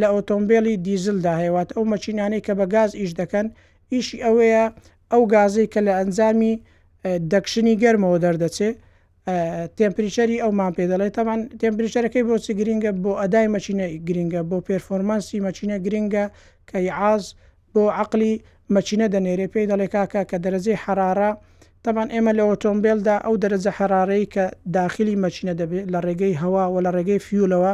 لە 0.00 0.06
ئۆتۆمبیلی 0.14 0.74
دیزلدا 0.86 1.34
هەیەوات 1.42 1.68
ئەو 1.74 1.84
مەچینانەی 1.92 2.42
کە 2.46 2.52
بە 2.58 2.66
گاز 2.74 2.90
ئیش 3.00 3.12
دەکەن 3.20 3.46
ئیشی 3.92 4.18
ئەوەیە 4.24 4.64
ئەو 5.12 5.22
گازەی 5.34 5.66
کە 5.72 5.80
لە 5.86 5.92
ئەنجامی 5.98 6.54
دەکشنی 7.32 7.74
گەرمەوە 7.82 8.18
دەردەچێت 8.24 8.76
تمپریشەری 9.78 10.42
ئەومان 10.44 10.72
پێ 10.76 10.84
دەڵێت 10.92 11.12
تامان 11.16 11.40
تمپریشەرەکەی 11.62 12.24
بۆچی 12.28 12.52
گرینگە 12.60 12.92
بۆ 13.02 13.12
ئەدای 13.20 13.48
مەچینە 13.54 13.86
گرینگە 14.08 14.40
بۆ 14.50 14.56
پێرفۆرمانسی 14.66 15.38
مەچینە 15.46 15.76
گرینگە 15.86 16.24
کە 16.68 16.78
عاز 17.00 17.24
بۆ 17.72 17.82
عقلی 18.00 18.32
مەچینە 18.74 19.06
دەنێرێ 19.14 19.46
پێی 19.52 19.66
دەڵێ 19.70 19.86
کاکە 19.94 20.22
کە 20.30 20.36
دەرەزی 20.44 20.76
حرارە 20.84 21.30
تامان 21.84 22.08
ئێمە 22.14 22.32
لە 22.38 22.44
ئۆتۆمبیلدا 22.48 23.16
ئەو 23.24 23.34
دەرەجە 23.42 23.70
حرارەی 23.78 24.24
کە 24.34 24.44
داخلی 24.76 25.14
مەچینە 25.24 25.54
دەبێت 25.60 25.86
لە 25.94 25.98
ڕێگەی 26.06 26.34
هەوا 26.42 26.64
و 26.72 26.76
لە 26.84 26.90
ڕێگەی 26.96 27.20
فیولەوە 27.26 27.72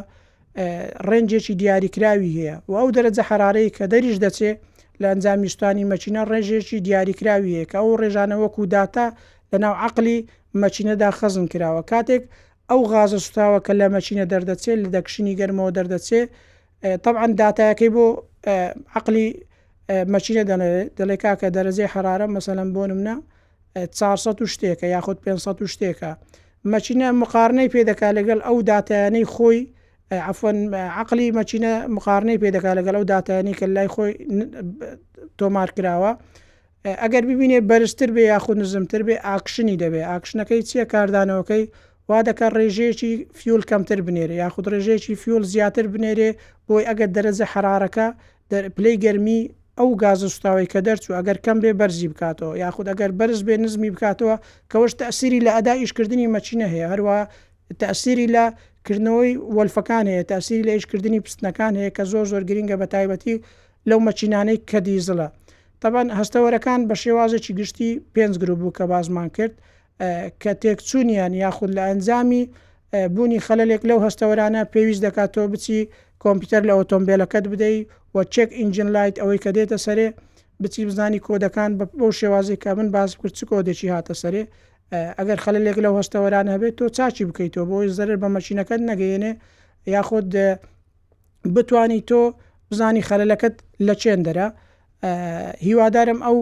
ڕنجێکی 1.09 1.55
دیاریکراوی 1.61 2.33
هەیە 2.39 2.55
و 2.69 2.73
ئەو 2.81 2.89
دەرەجە 2.97 3.23
حرارەی 3.31 3.69
کە 3.77 3.85
دەریش 3.93 4.17
دەچێت 4.25 4.59
لە 5.03 5.07
ئەنجامیشتانی 5.13 5.85
مەچینە 5.93 6.23
ڕێژێکی 6.31 6.79
دیاریکراویە 6.87 7.65
کە 7.71 7.77
ئەو 7.83 7.93
ڕێژانە 8.01 8.37
وەکو 8.43 8.63
داتا 8.77 9.07
لەناو 9.53 9.75
عقلی 9.87 10.19
مەچینەدا 10.63 11.09
خەزم 11.19 11.47
کراوە 11.53 11.83
کاتێک 11.93 12.23
ئەو 12.71 12.81
غازە 12.93 13.19
سوتاوە 13.27 13.59
کە 13.67 13.73
لە 13.81 13.87
مەچینە 13.97 14.25
دەردەچێت 14.33 14.79
لە 14.85 14.89
دەکشنی 14.97 15.35
گەرمەوە 15.41 15.71
دەردەچێت 15.79 16.29
طبعاان 17.05 17.31
دااتایەکەی 17.41 17.91
بۆ 17.95 18.05
عقلی 18.99 19.27
مەچینە 20.13 20.43
دەڵێ 20.99 21.17
کاکە 21.25 21.47
دەرەزیێ 21.57 21.87
حرارە 21.95 22.27
مەسەلم 22.37 22.69
بۆ 22.75 22.83
نمە 22.91 23.15
400 23.93 24.45
شتێکە 24.55 24.87
یاخود 24.95 25.19
500 25.21 25.67
شتێکە 25.75 26.11
مەچینە 26.73 27.09
مقارنەی 27.21 27.69
پێدەکا 27.75 28.09
لەگەڵ 28.19 28.39
ئەو 28.47 28.57
دااتیانەی 28.69 29.27
خۆی 29.35 29.61
عفن 30.13 30.75
عقلی 30.75 31.31
مەچینە 31.39 31.73
مقارنەی 31.97 32.39
پێدەکا 32.43 32.71
لەگەڵ 32.79 32.95
ئەو 32.99 33.05
دااتانی 33.13 33.55
کە 33.59 33.67
لای 33.75 33.89
خۆی 33.95 34.13
تۆمار 35.39 35.69
کراوە 35.77 36.13
ئەگەر 37.03 37.25
ببینێ 37.31 37.59
بەرزتر 37.71 38.11
بێ 38.17 38.23
یاخود 38.33 38.57
نزمتر 38.63 39.03
بێ 39.07 39.15
ئاکشنی 39.27 39.77
دەبێ 39.83 40.03
ئاکشنەکەی 40.11 40.61
چییە 40.69 40.85
کاردانەوەکەی 40.93 41.65
وا 42.09 42.19
دەکە 42.29 42.47
ڕێژەیەکی 42.57 43.13
فیول 43.39 43.63
کەمتر 43.71 43.99
بنێرە 44.07 44.35
یاخود 44.43 44.65
ڕێژەیەکی 44.73 45.15
فیول 45.23 45.43
زیاتر 45.53 45.87
بنێرێ 45.95 46.31
بۆی 46.69 46.85
ئەگەر 46.89 47.09
دەرەزە 47.17 47.47
حرارەکە 47.53 48.07
پلەی 48.77 48.97
گەرمی 49.05 49.41
ئەو 49.79 49.91
گازستاوی 50.03 50.67
کە 50.73 50.79
دەرچوو 50.87 51.15
ئەگەر 51.19 51.39
کەم 51.45 51.59
بێ 51.63 51.73
بەرزی 51.81 52.09
بکاتەوە 52.13 52.53
یاخود 52.65 52.87
ئەگەر 52.93 53.11
بەرز 53.19 53.41
بێ 53.47 53.57
نزمی 53.65 53.91
بکاتەوە 53.95 54.37
کەەوەش 54.73 54.93
تەسیری 55.03 55.41
لە 55.47 55.51
ئەدا 55.57 55.73
ئیشکردنی 55.83 56.31
مەچینە 56.35 56.67
هەیە 56.73 56.89
هەروە 56.93 57.19
تاسیری 57.81 58.27
لە 58.37 58.45
کردنەوەی 58.87 59.33
وەلفەکان 59.57 60.05
هەیە 60.13 60.25
تاسیری 60.33 60.65
لە 60.69 60.73
ئیشکردنی 60.77 61.21
پستنەکان 61.27 61.73
هەیە 61.81 61.91
کە 61.97 62.03
زۆر 62.13 62.25
زۆر 62.33 62.43
گرینگە 62.49 62.77
بە 62.81 62.87
تایبەتی 62.95 63.37
لەو 63.89 63.99
مەچینانەی 64.07 64.59
کە 64.71 64.79
دیزڵە 64.87 65.29
تەبان 65.83 66.07
هەستەوەرەکان 66.19 66.81
بە 66.89 66.95
شێوازێکی 67.03 67.53
گشتی 67.61 67.91
پێنج 68.15 68.35
گرروپ 68.41 68.59
بوو 68.63 68.77
کە 68.79 68.85
بازمان 68.93 69.29
کرد 69.37 69.55
کە 70.43 70.53
تێکچوونیان 70.63 71.33
یاخود 71.45 71.71
لە 71.77 71.83
ئەنجامی 71.89 72.43
بوونی 73.15 73.41
خەلەلێک 73.47 73.83
لەو 73.89 73.99
هەستەوەرانە 74.07 74.61
پێویست 74.73 75.03
دەکاتەوە 75.07 75.47
بچی 75.53 75.79
کۆمپیوتەر 76.23 76.63
لە 76.69 76.73
ئۆتۆمبیلەکەت 76.79 77.45
بدەیت 77.53 77.87
و 78.15 78.17
چێک 78.35 78.49
ئینجن 78.59 78.89
لایت 78.95 79.17
ئەوەی 79.23 79.39
کە 79.45 79.51
دێتە 79.57 79.79
سەرێ 79.87 80.09
بچی 80.63 80.83
بزانی 80.89 81.21
کۆدەکان 81.27 81.71
بەو 81.99 82.11
شێوازی 82.19 82.57
کە 82.63 82.71
من 82.79 82.89
باز 82.97 83.11
کرد 83.21 83.33
چ 83.39 83.41
کۆدێکی 83.51 83.89
هاتە 83.95 84.15
سەرێ 84.23 84.43
ئەگەر 84.95 85.39
خەلێک 85.45 85.77
لەو 85.85 85.95
هەستەوەران 86.01 86.47
هەبێت 86.55 86.75
تۆ 86.79 86.87
چاچی 86.97 87.27
بکەیتەوە 87.29 87.67
بۆی 87.71 87.93
زەرر 87.99 88.17
بە 88.23 88.29
مەچینەکەت 88.35 88.83
نەگەیێنێ 88.91 89.33
یاخود 89.95 90.29
بتانی 91.55 92.01
تۆ 92.11 92.23
بزانی 92.71 93.07
خەلەکەت 93.09 93.55
لە 93.87 93.95
چێندەرە 94.03 94.47
هیوادارم 95.67 96.19
ئەو 96.27 96.39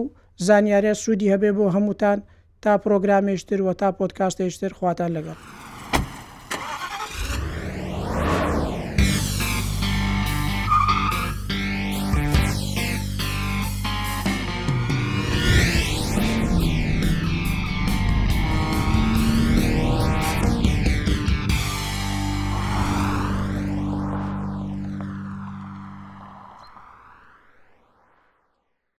زانیارە 0.47 0.93
سوودی 1.01 1.31
هەبێ 1.33 1.49
بۆ 1.57 1.65
هەمووتان 1.75 2.17
تا 2.63 2.71
پرۆگرامێشتر 2.83 3.59
و 3.61 3.67
تا 3.79 3.89
پۆتکاستێشتر 3.99 4.71
خواتان 4.77 5.11
لەگەڵ. 5.17 5.37